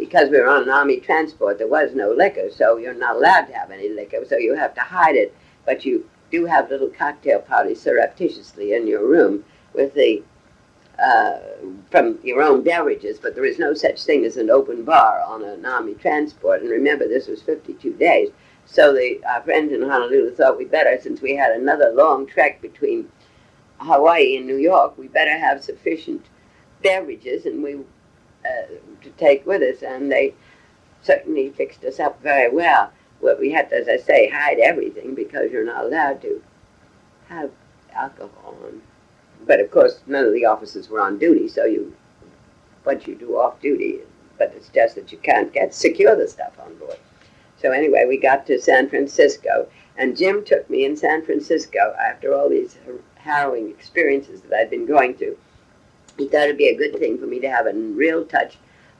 because 0.00 0.30
we 0.30 0.40
were 0.40 0.48
on 0.48 0.62
an 0.62 0.70
army 0.70 0.98
transport, 0.98 1.58
there 1.58 1.68
was 1.68 1.94
no 1.94 2.10
liquor, 2.10 2.48
so 2.50 2.78
you're 2.78 2.94
not 2.94 3.16
allowed 3.16 3.42
to 3.42 3.52
have 3.52 3.70
any 3.70 3.90
liquor, 3.90 4.24
so 4.26 4.38
you 4.38 4.54
have 4.54 4.74
to 4.74 4.80
hide 4.80 5.14
it. 5.14 5.36
But 5.66 5.84
you 5.84 6.08
do 6.30 6.46
have 6.46 6.70
little 6.70 6.88
cocktail 6.88 7.40
parties 7.40 7.82
surreptitiously 7.82 8.72
in 8.72 8.86
your 8.86 9.06
room 9.06 9.44
with 9.74 9.92
the 9.92 10.22
uh, 10.98 11.38
from 11.90 12.18
your 12.22 12.42
own 12.42 12.62
beverages, 12.62 13.18
but 13.18 13.34
there 13.34 13.44
is 13.44 13.58
no 13.58 13.74
such 13.74 14.02
thing 14.02 14.24
as 14.24 14.36
an 14.36 14.50
open 14.50 14.84
bar 14.84 15.22
on 15.22 15.42
an 15.42 15.64
army 15.64 15.94
transport. 15.94 16.60
And 16.62 16.70
remember, 16.70 17.06
this 17.06 17.26
was 17.26 17.42
52 17.42 17.94
days. 17.94 18.28
So 18.66 18.92
the, 18.92 19.20
our 19.26 19.42
friends 19.42 19.72
in 19.72 19.82
Honolulu 19.82 20.34
thought 20.34 20.58
we 20.58 20.64
better, 20.64 20.98
since 21.00 21.20
we 21.20 21.34
had 21.34 21.52
another 21.52 21.90
long 21.94 22.26
trek 22.26 22.60
between 22.60 23.10
Hawaii 23.78 24.36
and 24.36 24.46
New 24.46 24.58
York, 24.58 24.96
we 24.98 25.08
better 25.08 25.38
have 25.38 25.64
sufficient 25.64 26.26
beverages, 26.82 27.46
and 27.46 27.62
we 27.62 27.80
Uh, 28.44 28.74
to 29.02 29.10
take 29.18 29.46
with 29.46 29.62
us, 29.62 29.82
and 29.82 30.10
they 30.10 30.34
certainly 31.02 31.50
fixed 31.50 31.84
us 31.84 32.00
up 32.00 32.22
very 32.22 32.50
well. 32.50 32.90
Well, 33.20 33.36
we 33.38 33.50
had 33.50 33.68
to, 33.68 33.76
as 33.76 33.88
I 33.88 33.98
say, 33.98 34.28
hide 34.28 34.58
everything 34.58 35.14
because 35.14 35.50
you're 35.50 35.64
not 35.64 35.84
allowed 35.84 36.22
to 36.22 36.42
have 37.28 37.50
alcohol. 37.94 38.56
On. 38.64 38.80
But 39.46 39.60
of 39.60 39.70
course, 39.70 40.00
none 40.06 40.24
of 40.24 40.32
the 40.32 40.46
officers 40.46 40.88
were 40.88 41.00
on 41.00 41.18
duty, 41.18 41.48
so 41.48 41.64
you, 41.64 41.94
what 42.84 43.06
you 43.06 43.14
do 43.14 43.36
off 43.36 43.60
duty, 43.60 44.00
but 44.38 44.54
it's 44.56 44.70
just 44.70 44.94
that 44.94 45.12
you 45.12 45.18
can't 45.18 45.52
get 45.52 45.74
secure 45.74 46.16
the 46.16 46.26
stuff 46.28 46.58
on 46.58 46.74
board. 46.76 46.98
So 47.58 47.72
anyway, 47.72 48.06
we 48.08 48.16
got 48.16 48.46
to 48.46 48.58
San 48.58 48.88
Francisco, 48.88 49.68
and 49.98 50.16
Jim 50.16 50.44
took 50.44 50.68
me 50.70 50.86
in 50.86 50.96
San 50.96 51.24
Francisco 51.26 51.94
after 52.00 52.34
all 52.34 52.48
these 52.48 52.78
harrowing 53.16 53.68
experiences 53.68 54.40
that 54.40 54.58
I'd 54.58 54.70
been 54.70 54.86
going 54.86 55.14
through 55.14 55.36
he 56.16 56.28
thought 56.28 56.44
it'd 56.44 56.58
be 56.58 56.68
a 56.68 56.76
good 56.76 56.98
thing 56.98 57.18
for 57.18 57.26
me 57.26 57.40
to 57.40 57.50
have 57.50 57.66
a 57.66 57.72
real 57.72 58.24
touch 58.24 58.56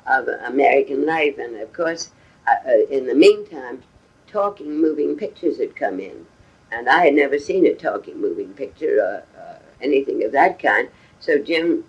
of 0.06 0.28
American 0.28 1.06
life. 1.06 1.38
And 1.38 1.56
of 1.56 1.72
course, 1.72 2.10
uh, 2.46 2.68
uh, 2.68 2.86
in 2.90 3.06
the 3.06 3.14
meantime, 3.14 3.82
talking 4.26 4.80
moving 4.80 5.16
pictures 5.16 5.58
had 5.58 5.76
come 5.76 6.00
in. 6.00 6.26
And 6.72 6.88
I 6.88 7.04
had 7.04 7.14
never 7.14 7.38
seen 7.38 7.66
a 7.66 7.74
talking 7.74 8.20
moving 8.20 8.54
picture 8.54 8.98
or 9.00 9.24
uh, 9.40 9.58
anything 9.82 10.24
of 10.24 10.32
that 10.32 10.58
kind. 10.60 10.88
So 11.18 11.38
Jim 11.38 11.84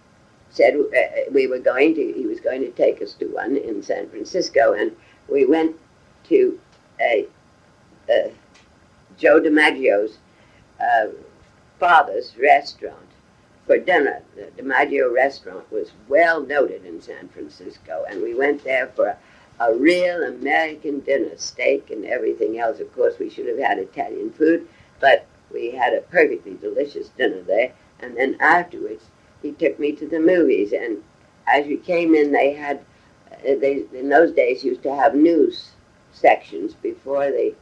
said 0.50 0.76
uh, 0.76 0.98
uh, 0.98 1.32
we 1.32 1.48
were 1.48 1.60
going 1.60 1.96
to, 1.96 2.14
he 2.14 2.26
was 2.26 2.40
going 2.40 2.62
to 2.62 2.72
take 2.72 3.02
us 3.02 3.14
to 3.14 3.26
one 3.28 3.58
in 3.58 3.82
San 3.84 4.10
Francisco. 4.10 4.74
And 4.74 4.92
we 5.30 5.46
went 5.46 5.76
to 6.30 6.60
a, 7.00 7.28
a 8.10 8.32
Joe 9.18 9.40
DiMaggio's 9.40 10.18
uh, 10.80 11.08
father's 11.80 12.36
restaurant 12.38 13.11
for 13.72 13.78
dinner. 13.78 14.22
The 14.36 14.62
DiMaggio 14.62 15.14
restaurant 15.14 15.72
was 15.72 15.94
well 16.10 16.46
noted 16.46 16.84
in 16.86 17.02
San 17.02 17.30
Francisco, 17.30 18.04
and 18.10 18.22
we 18.22 18.36
went 18.36 18.66
there 18.66 18.88
for 18.88 19.16
a 19.62 19.74
real 19.74 20.24
American 20.24 21.00
dinner, 21.00 21.38
steak 21.38 21.90
and 21.90 22.04
everything 22.04 22.60
else. 22.60 22.82
Of 22.82 22.94
course, 22.94 23.18
we 23.18 23.30
should 23.30 23.48
have 23.48 23.60
had 23.60 23.80
Italian 23.80 24.34
food, 24.34 24.68
but 25.00 25.26
we 25.54 25.72
had 25.72 25.94
a 25.94 26.02
perfectly 26.02 26.56
delicious 26.56 27.08
dinner 27.18 27.42
there. 27.44 27.72
And 28.02 28.18
then 28.18 28.36
afterwards, 28.42 29.06
he 29.42 29.54
took 29.54 29.80
me 29.80 29.94
to 29.94 30.06
the 30.06 30.20
movies. 30.20 30.74
And 30.74 31.02
as 31.48 31.66
we 31.66 31.78
came 31.78 32.14
in, 32.14 32.34
they 32.34 32.52
had, 32.52 32.82
uh, 33.32 33.56
they 33.62 33.86
in 33.94 34.10
those 34.10 34.34
days 34.34 34.66
used 34.66 34.84
to 34.84 34.94
have 34.94 35.16
news 35.16 35.72
sections 36.12 36.74
before 36.74 37.32
the 37.32 37.54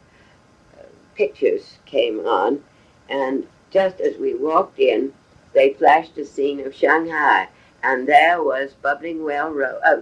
uh, 0.76 0.86
pictures 1.14 1.78
came 1.86 2.22
on. 2.22 2.64
And 3.10 3.46
just 3.70 4.02
as 4.02 4.18
we 4.18 4.34
walked 4.34 4.80
in, 4.80 5.14
they 5.54 5.74
flashed 5.74 6.18
a 6.18 6.26
scene 6.26 6.66
of 6.66 6.76
Shanghai, 6.76 7.48
and 7.84 8.08
there 8.08 8.42
was 8.44 8.74
Bubbling 8.74 9.24
Well 9.24 9.52
Road, 9.52 9.80
uh, 9.86 10.02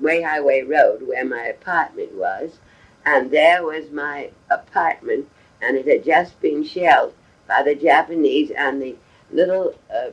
Weihai 0.00 0.68
Road, 0.68 1.06
where 1.06 1.24
my 1.24 1.46
apartment 1.46 2.12
was, 2.14 2.58
and 3.04 3.30
there 3.30 3.64
was 3.64 3.90
my 3.90 4.30
apartment, 4.50 5.28
and 5.60 5.76
it 5.76 5.86
had 5.86 6.04
just 6.04 6.40
been 6.40 6.64
shelled 6.64 7.14
by 7.46 7.62
the 7.62 7.74
Japanese, 7.74 8.50
and 8.50 8.80
the 8.80 8.96
little 9.30 9.74
uh, 9.92 10.10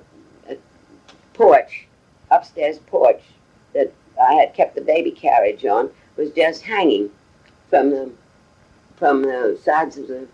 uh, 0.49 0.55
porch, 1.33 1.87
upstairs 2.31 2.79
porch 2.79 3.21
that 3.73 3.91
I 4.21 4.33
had 4.33 4.53
kept 4.53 4.75
the 4.75 4.81
baby 4.81 5.11
carriage 5.11 5.65
on, 5.65 5.89
was 6.17 6.31
just 6.31 6.63
hanging 6.63 7.09
from 7.69 7.91
the 7.91 8.11
from 8.97 9.21
the 9.21 9.57
sides 9.63 9.97
of 9.97 10.07
the 10.07 10.27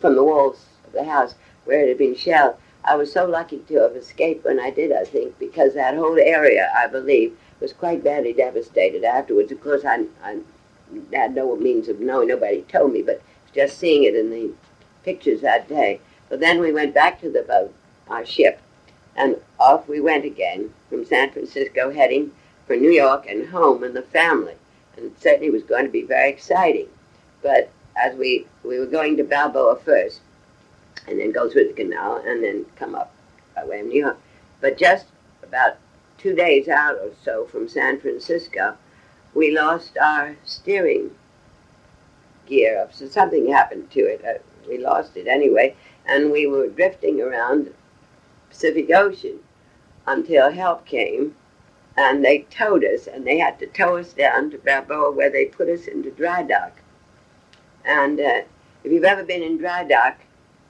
from 0.00 0.14
the 0.14 0.24
walls 0.24 0.64
of 0.86 0.92
the 0.92 1.04
house 1.04 1.34
where 1.64 1.80
it 1.80 1.88
had 1.88 1.98
been 1.98 2.16
shelled. 2.16 2.56
I 2.86 2.94
was 2.94 3.12
so 3.12 3.26
lucky 3.26 3.58
to 3.58 3.74
have 3.80 3.96
escaped 3.96 4.44
when 4.44 4.60
I 4.60 4.70
did, 4.70 4.92
I 4.92 5.04
think, 5.04 5.38
because 5.38 5.74
that 5.74 5.96
whole 5.96 6.18
area, 6.18 6.70
I 6.76 6.86
believe, 6.86 7.36
was 7.60 7.72
quite 7.72 8.04
badly 8.04 8.32
devastated 8.32 9.02
afterwards. 9.02 9.50
Of 9.50 9.60
course, 9.60 9.84
I, 9.84 10.04
I 10.22 10.38
had 11.12 11.34
no 11.34 11.56
means 11.56 11.88
of 11.88 11.98
knowing, 11.98 12.28
nobody 12.28 12.62
told 12.62 12.92
me, 12.92 13.02
but 13.02 13.20
just 13.52 13.78
seeing 13.78 14.04
it 14.04 14.14
in 14.14 14.30
the 14.30 14.52
pictures 15.02 15.40
that 15.40 15.68
day. 15.68 16.00
But 16.28 16.40
then 16.40 16.60
we 16.60 16.72
went 16.72 16.94
back 16.94 17.20
to 17.20 17.30
the 17.30 17.42
boat, 17.42 17.74
our 18.08 18.24
ship, 18.24 18.60
and 19.16 19.36
off 19.58 19.88
we 19.88 20.00
went 20.00 20.24
again 20.24 20.72
from 20.88 21.04
San 21.04 21.30
Francisco, 21.30 21.90
heading 21.90 22.30
for 22.66 22.76
New 22.76 22.90
York 22.90 23.26
and 23.28 23.48
home 23.48 23.82
and 23.82 23.96
the 23.96 24.02
family. 24.02 24.54
And 24.96 25.06
it 25.06 25.20
certainly 25.20 25.50
was 25.50 25.62
going 25.62 25.86
to 25.86 25.90
be 25.90 26.02
very 26.02 26.30
exciting. 26.30 26.86
But 27.42 27.70
as 27.96 28.14
we, 28.16 28.46
we 28.62 28.78
were 28.78 28.86
going 28.86 29.16
to 29.16 29.24
Balboa 29.24 29.76
first, 29.76 30.20
and 31.06 31.20
then 31.20 31.32
go 31.32 31.48
through 31.48 31.68
the 31.68 31.74
canal 31.74 32.22
and 32.26 32.42
then 32.42 32.66
come 32.76 32.94
up 32.94 33.14
by 33.54 33.64
way 33.64 33.80
of 33.80 33.86
New 33.86 34.00
York. 34.00 34.18
But 34.60 34.78
just 34.78 35.06
about 35.42 35.76
two 36.18 36.34
days 36.34 36.68
out 36.68 36.96
or 36.96 37.10
so 37.22 37.46
from 37.46 37.68
San 37.68 38.00
Francisco, 38.00 38.76
we 39.34 39.56
lost 39.56 39.96
our 39.98 40.36
steering 40.44 41.10
gear. 42.46 42.88
So 42.92 43.06
something 43.06 43.50
happened 43.50 43.90
to 43.92 44.00
it. 44.00 44.24
Uh, 44.24 44.38
we 44.68 44.78
lost 44.78 45.16
it 45.16 45.26
anyway, 45.26 45.76
and 46.06 46.32
we 46.32 46.46
were 46.46 46.68
drifting 46.68 47.20
around 47.20 47.66
the 47.66 47.72
Pacific 48.48 48.90
Ocean 48.90 49.38
until 50.06 50.50
help 50.50 50.86
came, 50.86 51.34
and 51.96 52.24
they 52.24 52.40
towed 52.50 52.84
us, 52.84 53.06
and 53.06 53.26
they 53.26 53.38
had 53.38 53.58
to 53.58 53.66
tow 53.66 53.96
us 53.96 54.12
down 54.12 54.50
to 54.50 54.58
Balboa, 54.58 55.12
where 55.12 55.30
they 55.30 55.46
put 55.46 55.68
us 55.68 55.86
into 55.86 56.10
dry 56.10 56.42
dock. 56.42 56.80
And 57.84 58.18
uh, 58.18 58.42
if 58.82 58.92
you've 58.92 59.04
ever 59.04 59.24
been 59.24 59.42
in 59.42 59.58
dry 59.58 59.84
dock, 59.84 60.18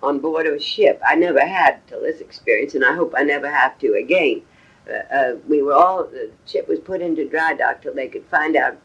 on 0.03 0.19
board 0.19 0.47
of 0.47 0.55
a 0.55 0.61
ship. 0.61 1.01
I 1.07 1.15
never 1.15 1.41
had 1.41 1.87
till 1.87 2.03
this 2.03 2.21
experience, 2.21 2.75
and 2.75 2.85
I 2.85 2.95
hope 2.95 3.15
I 3.17 3.23
never 3.23 3.51
have 3.51 3.79
to 3.81 3.95
again. 3.95 4.43
Uh, 4.89 5.15
uh, 5.15 5.37
we 5.49 5.63
were 5.63 5.75
all 5.75 6.05
the 6.05 6.31
ship 6.45 6.69
was 6.69 6.79
put 6.79 7.01
into 7.01 7.29
dry 7.29 7.55
dock 7.55 7.83
till 7.83 7.95
they 7.95 8.09
could 8.09 8.25
find 8.27 8.57
out 8.57 8.77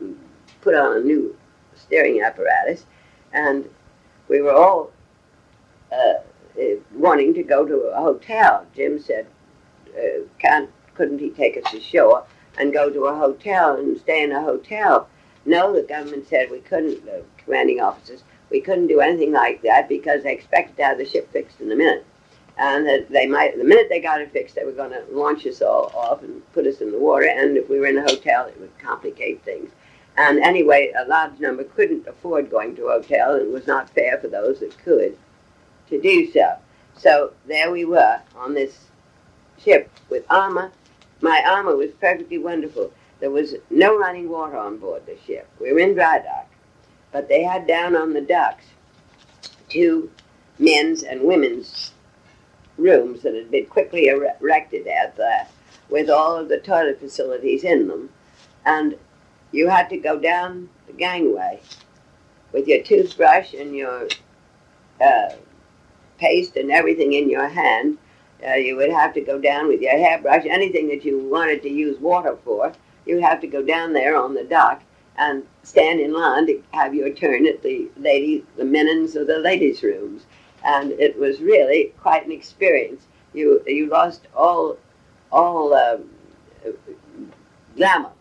put 0.61 0.75
on 0.75 0.97
a 0.97 0.99
new 0.99 1.35
steering 1.75 2.21
apparatus, 2.21 2.85
and 3.33 3.69
we 4.27 4.41
were 4.41 4.53
all 4.53 4.91
uh, 5.91 6.21
uh 6.59 6.75
wanting 6.93 7.33
to 7.33 7.43
go 7.43 7.65
to 7.65 7.75
a 7.93 8.01
hotel. 8.01 8.65
Jim 8.75 8.99
said, 8.99 9.27
uh, 9.95 10.23
"Can't 10.39 10.69
couldn't 10.95 11.19
he 11.19 11.29
take 11.29 11.57
us 11.57 11.73
ashore 11.73 12.25
and 12.57 12.73
go 12.73 12.89
to 12.89 13.05
a 13.05 13.15
hotel 13.15 13.75
and 13.75 13.99
stay 13.99 14.23
in 14.23 14.31
a 14.31 14.41
hotel?" 14.41 15.07
No, 15.45 15.73
the 15.73 15.81
government 15.81 16.27
said 16.27 16.49
we 16.49 16.59
couldn't. 16.59 17.05
The 17.05 17.23
commanding 17.37 17.79
officers 17.79 18.23
we 18.51 18.61
couldn't 18.61 18.87
do 18.87 18.99
anything 18.99 19.31
like 19.31 19.61
that 19.63 19.89
because 19.89 20.23
they 20.23 20.33
expected 20.33 20.77
to 20.77 20.83
have 20.83 20.97
the 20.97 21.05
ship 21.05 21.31
fixed 21.31 21.61
in 21.61 21.71
a 21.71 21.75
minute. 21.75 22.05
And 22.57 22.85
that 22.85 23.09
they 23.09 23.25
might, 23.25 23.57
the 23.57 23.63
minute 23.63 23.87
they 23.89 24.01
got 24.01 24.21
it 24.21 24.31
fixed, 24.31 24.55
they 24.55 24.65
were 24.65 24.73
going 24.73 24.91
to 24.91 25.03
launch 25.09 25.47
us 25.47 25.61
all 25.61 25.91
off 25.95 26.21
and 26.21 26.41
put 26.53 26.67
us 26.67 26.81
in 26.81 26.91
the 26.91 26.99
water. 26.99 27.27
And 27.27 27.57
if 27.57 27.69
we 27.69 27.79
were 27.79 27.87
in 27.87 27.97
a 27.97 28.01
hotel, 28.01 28.45
it 28.45 28.59
would 28.59 28.77
complicate 28.77 29.41
things. 29.43 29.71
And 30.17 30.39
anyway, 30.39 30.91
a 30.97 31.07
large 31.07 31.39
number 31.39 31.63
couldn't 31.63 32.07
afford 32.07 32.51
going 32.51 32.75
to 32.75 32.87
a 32.87 33.01
hotel, 33.01 33.35
and 33.35 33.43
it 33.43 33.51
was 33.51 33.65
not 33.65 33.89
fair 33.89 34.19
for 34.19 34.27
those 34.27 34.59
that 34.59 34.77
could 34.83 35.17
to 35.89 36.01
do 36.01 36.31
so. 36.31 36.57
So 36.97 37.31
there 37.47 37.71
we 37.71 37.85
were 37.85 38.21
on 38.35 38.53
this 38.53 38.77
ship 39.57 39.89
with 40.09 40.25
ama. 40.29 40.71
My 41.21 41.41
ama 41.45 41.75
was 41.75 41.91
perfectly 41.91 42.37
wonderful. 42.37 42.91
There 43.21 43.31
was 43.31 43.55
no 43.69 43.97
running 43.97 44.29
water 44.29 44.57
on 44.57 44.77
board 44.77 45.05
the 45.05 45.17
ship. 45.25 45.47
We 45.59 45.71
were 45.71 45.79
in 45.79 45.93
dry 45.93 46.19
dock. 46.19 46.50
But 47.11 47.27
they 47.27 47.43
had 47.43 47.67
down 47.67 47.95
on 47.95 48.13
the 48.13 48.21
docks 48.21 48.65
two 49.69 50.11
men's 50.59 51.03
and 51.03 51.21
women's 51.21 51.91
rooms 52.77 53.21
that 53.23 53.33
had 53.33 53.51
been 53.51 53.65
quickly 53.65 54.07
erected 54.07 54.87
out 54.87 55.15
there 55.15 55.47
with 55.89 56.09
all 56.09 56.35
of 56.35 56.49
the 56.49 56.59
toilet 56.59 56.99
facilities 56.99 57.63
in 57.63 57.87
them. 57.87 58.09
And 58.65 58.97
you 59.51 59.69
had 59.69 59.89
to 59.89 59.97
go 59.97 60.19
down 60.19 60.69
the 60.87 60.93
gangway 60.93 61.61
with 62.51 62.67
your 62.67 62.81
toothbrush 62.83 63.53
and 63.53 63.75
your 63.75 64.07
uh, 65.01 65.33
paste 66.17 66.55
and 66.55 66.71
everything 66.71 67.13
in 67.13 67.29
your 67.29 67.47
hand. 67.47 67.97
Uh, 68.45 68.53
you 68.53 68.75
would 68.75 68.91
have 68.91 69.13
to 69.13 69.21
go 69.21 69.39
down 69.39 69.67
with 69.67 69.81
your 69.81 69.97
hairbrush, 69.97 70.45
anything 70.49 70.87
that 70.87 71.05
you 71.05 71.19
wanted 71.19 71.61
to 71.61 71.69
use 71.69 71.99
water 71.99 72.37
for. 72.43 72.73
You'd 73.05 73.23
have 73.23 73.41
to 73.41 73.47
go 73.47 73.61
down 73.61 73.93
there 73.93 74.15
on 74.15 74.33
the 74.33 74.43
dock 74.43 74.81
and 75.17 75.45
stand 75.63 75.99
in 75.99 76.13
line 76.13 76.47
to 76.47 76.63
have 76.71 76.95
your 76.95 77.11
turn 77.11 77.45
at 77.45 77.61
the 77.61 77.89
ladies, 77.97 78.43
the 78.57 78.65
men's 78.65 79.15
or 79.15 79.25
the 79.25 79.39
ladies' 79.39 79.83
rooms. 79.83 80.25
And 80.63 80.91
it 80.91 81.17
was 81.17 81.39
really 81.39 81.93
quite 81.99 82.25
an 82.25 82.31
experience. 82.31 83.03
You 83.33 83.61
you 83.65 83.87
lost 83.87 84.27
all 84.35 84.77
all 85.31 85.73
um, 85.73 86.03
glamour 87.75 88.11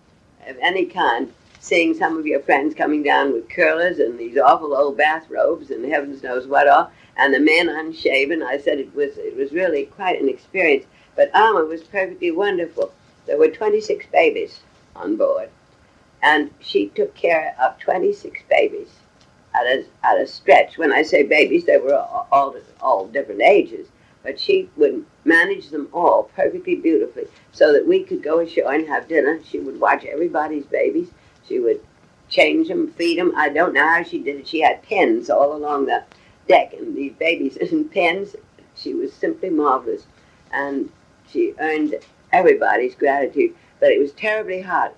of 0.46 0.56
any 0.60 0.86
kind, 0.86 1.32
seeing 1.60 1.94
some 1.94 2.16
of 2.16 2.26
your 2.26 2.40
friends 2.40 2.74
coming 2.74 3.02
down 3.02 3.32
with 3.32 3.48
curlers 3.48 3.98
and 3.98 4.18
these 4.18 4.38
awful 4.38 4.74
old 4.74 4.96
bathrobes 4.96 5.70
and 5.70 5.84
heavens 5.84 6.22
knows 6.22 6.46
what 6.46 6.68
all, 6.68 6.90
and 7.16 7.34
the 7.34 7.40
men 7.40 7.68
unshaven. 7.68 8.42
I 8.42 8.58
said 8.58 8.78
it 8.78 8.94
was 8.94 9.16
it 9.18 9.36
was 9.36 9.52
really 9.52 9.84
quite 9.86 10.20
an 10.20 10.28
experience. 10.28 10.86
But 11.16 11.34
Alma 11.34 11.64
was 11.64 11.82
perfectly 11.82 12.30
wonderful. 12.30 12.92
There 13.26 13.36
were 13.36 13.48
26 13.48 14.06
babies 14.06 14.60
on 14.96 15.16
board 15.16 15.50
and 16.22 16.50
she 16.60 16.88
took 16.88 17.14
care 17.14 17.54
of 17.60 17.78
26 17.78 18.42
babies 18.48 18.88
at 19.54 19.66
a, 19.66 19.84
at 20.04 20.20
a 20.20 20.26
stretch. 20.26 20.78
When 20.78 20.92
I 20.92 21.02
say 21.02 21.22
babies, 21.22 21.64
they 21.64 21.78
were 21.78 21.94
all, 21.94 22.28
all, 22.30 22.56
all 22.80 23.06
different 23.06 23.42
ages, 23.42 23.88
but 24.22 24.38
she 24.38 24.68
would 24.76 25.04
manage 25.24 25.70
them 25.70 25.88
all 25.92 26.24
perfectly 26.34 26.76
beautifully 26.76 27.24
so 27.52 27.72
that 27.72 27.86
we 27.86 28.04
could 28.04 28.22
go 28.22 28.40
ashore 28.40 28.72
and 28.72 28.86
have 28.86 29.08
dinner. 29.08 29.40
She 29.44 29.58
would 29.58 29.80
watch 29.80 30.04
everybody's 30.04 30.66
babies. 30.66 31.10
She 31.48 31.58
would 31.58 31.80
change 32.28 32.68
them, 32.68 32.92
feed 32.92 33.18
them. 33.18 33.32
I 33.36 33.48
don't 33.48 33.74
know 33.74 33.86
how 33.88 34.02
she 34.02 34.18
did 34.18 34.36
it. 34.36 34.48
She 34.48 34.60
had 34.60 34.82
pens 34.82 35.30
all 35.30 35.56
along 35.56 35.86
the 35.86 36.04
deck, 36.46 36.74
and 36.74 36.96
these 36.96 37.12
babies 37.14 37.56
in 37.56 37.88
pens. 37.88 38.36
She 38.74 38.94
was 38.94 39.12
simply 39.12 39.50
marvelous, 39.50 40.06
and 40.52 40.90
she 41.28 41.54
earned 41.58 41.96
everybody's 42.32 42.94
gratitude. 42.94 43.54
But 43.80 43.90
it 43.90 43.98
was 43.98 44.12
terribly 44.12 44.60
hot 44.60 44.94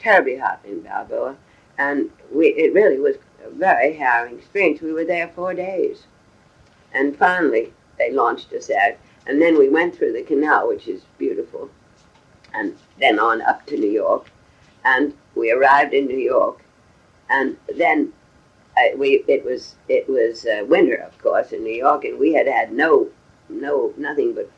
terribly 0.00 0.36
hot 0.36 0.60
in 0.64 0.80
Balboa, 0.80 1.36
and 1.78 2.10
we, 2.32 2.48
it 2.48 2.74
really 2.74 2.98
was 2.98 3.16
a 3.44 3.50
very 3.50 3.94
harrowing 3.94 4.38
experience. 4.38 4.80
We 4.80 4.92
were 4.92 5.04
there 5.04 5.28
four 5.28 5.54
days. 5.54 6.04
And 6.92 7.16
finally, 7.16 7.72
they 7.98 8.10
launched 8.10 8.52
us 8.52 8.70
out, 8.70 8.96
and 9.26 9.40
then 9.40 9.58
we 9.58 9.68
went 9.68 9.94
through 9.94 10.12
the 10.12 10.22
canal, 10.22 10.66
which 10.66 10.88
is 10.88 11.02
beautiful, 11.18 11.70
and 12.52 12.76
then 12.98 13.18
on 13.18 13.42
up 13.42 13.64
to 13.66 13.76
New 13.76 13.90
York. 13.90 14.30
And 14.84 15.14
we 15.34 15.52
arrived 15.52 15.94
in 15.94 16.06
New 16.06 16.18
York, 16.18 16.62
and 17.28 17.56
then 17.76 18.12
uh, 18.76 18.96
we 18.96 19.24
it 19.28 19.44
was 19.44 19.76
it 19.88 20.08
was 20.08 20.46
uh, 20.46 20.64
winter, 20.66 20.96
of 20.96 21.16
course, 21.18 21.52
in 21.52 21.62
New 21.62 21.74
York, 21.74 22.04
and 22.04 22.18
we 22.18 22.32
had 22.32 22.46
had 22.46 22.72
no 22.72 23.08
no 23.48 23.92
nothing 23.96 24.34
but 24.34 24.50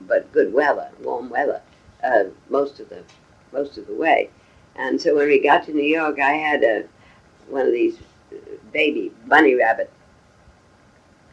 but 0.00 0.32
good 0.32 0.52
weather, 0.52 0.88
warm 1.02 1.28
weather, 1.28 1.60
uh, 2.02 2.24
most 2.48 2.80
of 2.80 2.88
the 2.88 3.02
most 3.52 3.78
of 3.78 3.86
the 3.86 3.94
way. 3.94 4.30
And 4.76 5.00
so 5.00 5.16
when 5.16 5.28
we 5.28 5.40
got 5.40 5.64
to 5.66 5.72
New 5.72 5.82
York, 5.82 6.20
I 6.20 6.32
had 6.32 6.62
a 6.62 6.84
one 7.48 7.66
of 7.66 7.72
these 7.72 7.98
baby 8.72 9.10
bunny 9.26 9.54
rabbit 9.54 9.90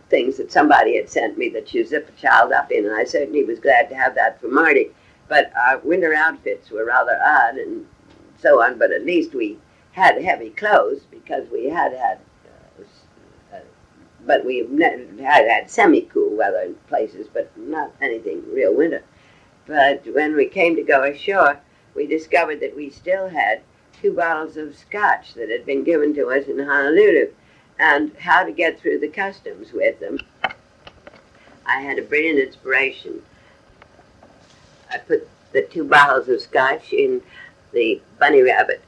things 0.10 0.38
that 0.38 0.52
somebody 0.52 0.98
had 0.98 1.10
sent 1.10 1.38
me 1.38 1.50
that 1.50 1.74
you 1.74 1.86
zip 1.86 2.10
a 2.10 2.22
child 2.22 2.52
up 2.52 2.72
in, 2.72 2.86
and 2.86 2.96
I 2.96 3.04
certainly 3.04 3.44
was 3.44 3.60
glad 3.60 3.90
to 3.90 3.96
have 3.96 4.16
that 4.16 4.40
for 4.40 4.48
Marty. 4.48 4.92
But 5.28 5.52
our 5.58 5.80
winter 5.80 6.14
outfits 6.14 6.70
were 6.70 6.86
rather 6.86 7.20
odd, 7.26 7.56
and 7.56 7.86
so 8.38 8.62
on, 8.62 8.78
but 8.78 8.92
at 8.92 9.06
least 9.06 9.34
we 9.34 9.58
had 9.92 10.22
heavy 10.22 10.52
clothes 10.52 11.02
because 11.10 11.50
we 11.50 11.70
had 11.70 11.94
had, 11.94 12.20
uh, 12.80 13.56
uh, 13.56 13.60
but 14.26 14.46
we 14.46 14.60
had 15.20 15.50
had 15.50 15.70
semi-cool 15.70 16.36
weather 16.36 16.60
in 16.60 16.76
places, 16.88 17.28
but 17.34 17.52
not 17.58 17.92
anything 18.02 18.44
real 18.54 18.76
winter. 18.76 19.02
But 19.66 20.06
when 20.14 20.36
we 20.36 20.46
came 20.48 20.76
to 20.76 20.84
go 20.84 21.04
ashore, 21.04 21.60
we 21.96 22.06
discovered 22.06 22.60
that 22.60 22.76
we 22.76 22.90
still 22.90 23.30
had 23.30 23.62
two 24.02 24.14
bottles 24.14 24.58
of 24.58 24.76
scotch 24.76 25.34
that 25.34 25.50
had 25.50 25.66
been 25.66 25.84
given 25.84 26.14
to 26.14 26.28
us 26.28 26.48
in 26.48 26.60
Honolulu 26.60 27.32
and 27.80 28.12
how 28.18 28.44
to 28.44 28.52
get 28.52 28.80
through 28.80 29.00
the 29.00 29.08
customs 29.08 29.72
with 29.72 30.00
them. 30.00 30.20
I 31.66 31.82
had 31.82 31.98
a 31.98 32.04
brilliant 32.04 32.40
inspiration. 32.40 33.22
I 34.92 34.98
put 34.98 35.28
the 35.52 35.64
two 35.64 35.84
bottles 35.84 36.28
of 36.28 36.42
scotch 36.42 36.94
in 36.94 37.22
the 37.72 38.02
bunny 38.20 38.42
rabbit 38.42 38.82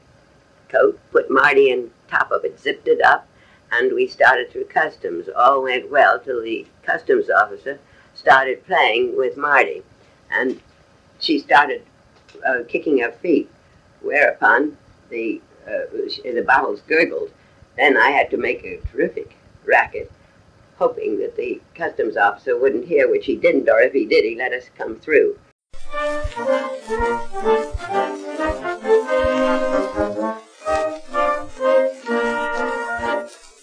coat, 0.68 0.98
put 1.10 1.30
Marty 1.30 1.70
in 1.70 1.90
top 2.08 2.30
of 2.30 2.44
it, 2.44 2.60
zipped 2.60 2.88
it 2.88 3.02
up, 3.02 3.26
and 3.72 3.92
we 3.94 4.06
started 4.06 4.50
through 4.50 4.64
customs. 4.64 5.28
All 5.34 5.62
went 5.62 5.90
well 5.90 6.20
till 6.20 6.42
the 6.42 6.66
customs 6.82 7.28
officer 7.30 7.78
started 8.14 8.66
playing 8.66 9.16
with 9.16 9.36
Marty, 9.36 9.82
and 10.30 10.60
she 11.20 11.38
started 11.38 11.82
uh, 12.46 12.64
kicking 12.68 12.98
her 12.98 13.12
feet, 13.12 13.50
whereupon 14.00 14.76
the, 15.10 15.40
uh, 15.66 15.86
the 16.24 16.44
bottles 16.46 16.80
gurgled. 16.88 17.30
Then 17.76 17.96
I 17.96 18.10
had 18.10 18.30
to 18.30 18.36
make 18.36 18.64
a 18.64 18.80
terrific 18.90 19.36
racket, 19.64 20.10
hoping 20.78 21.18
that 21.20 21.36
the 21.36 21.60
customs 21.74 22.16
officer 22.16 22.58
wouldn't 22.58 22.86
hear, 22.86 23.10
which 23.10 23.26
he 23.26 23.36
didn't, 23.36 23.68
or 23.68 23.80
if 23.80 23.92
he 23.92 24.04
did, 24.04 24.24
he 24.24 24.36
let 24.36 24.52
us 24.52 24.70
come 24.76 24.96
through. 24.96 25.38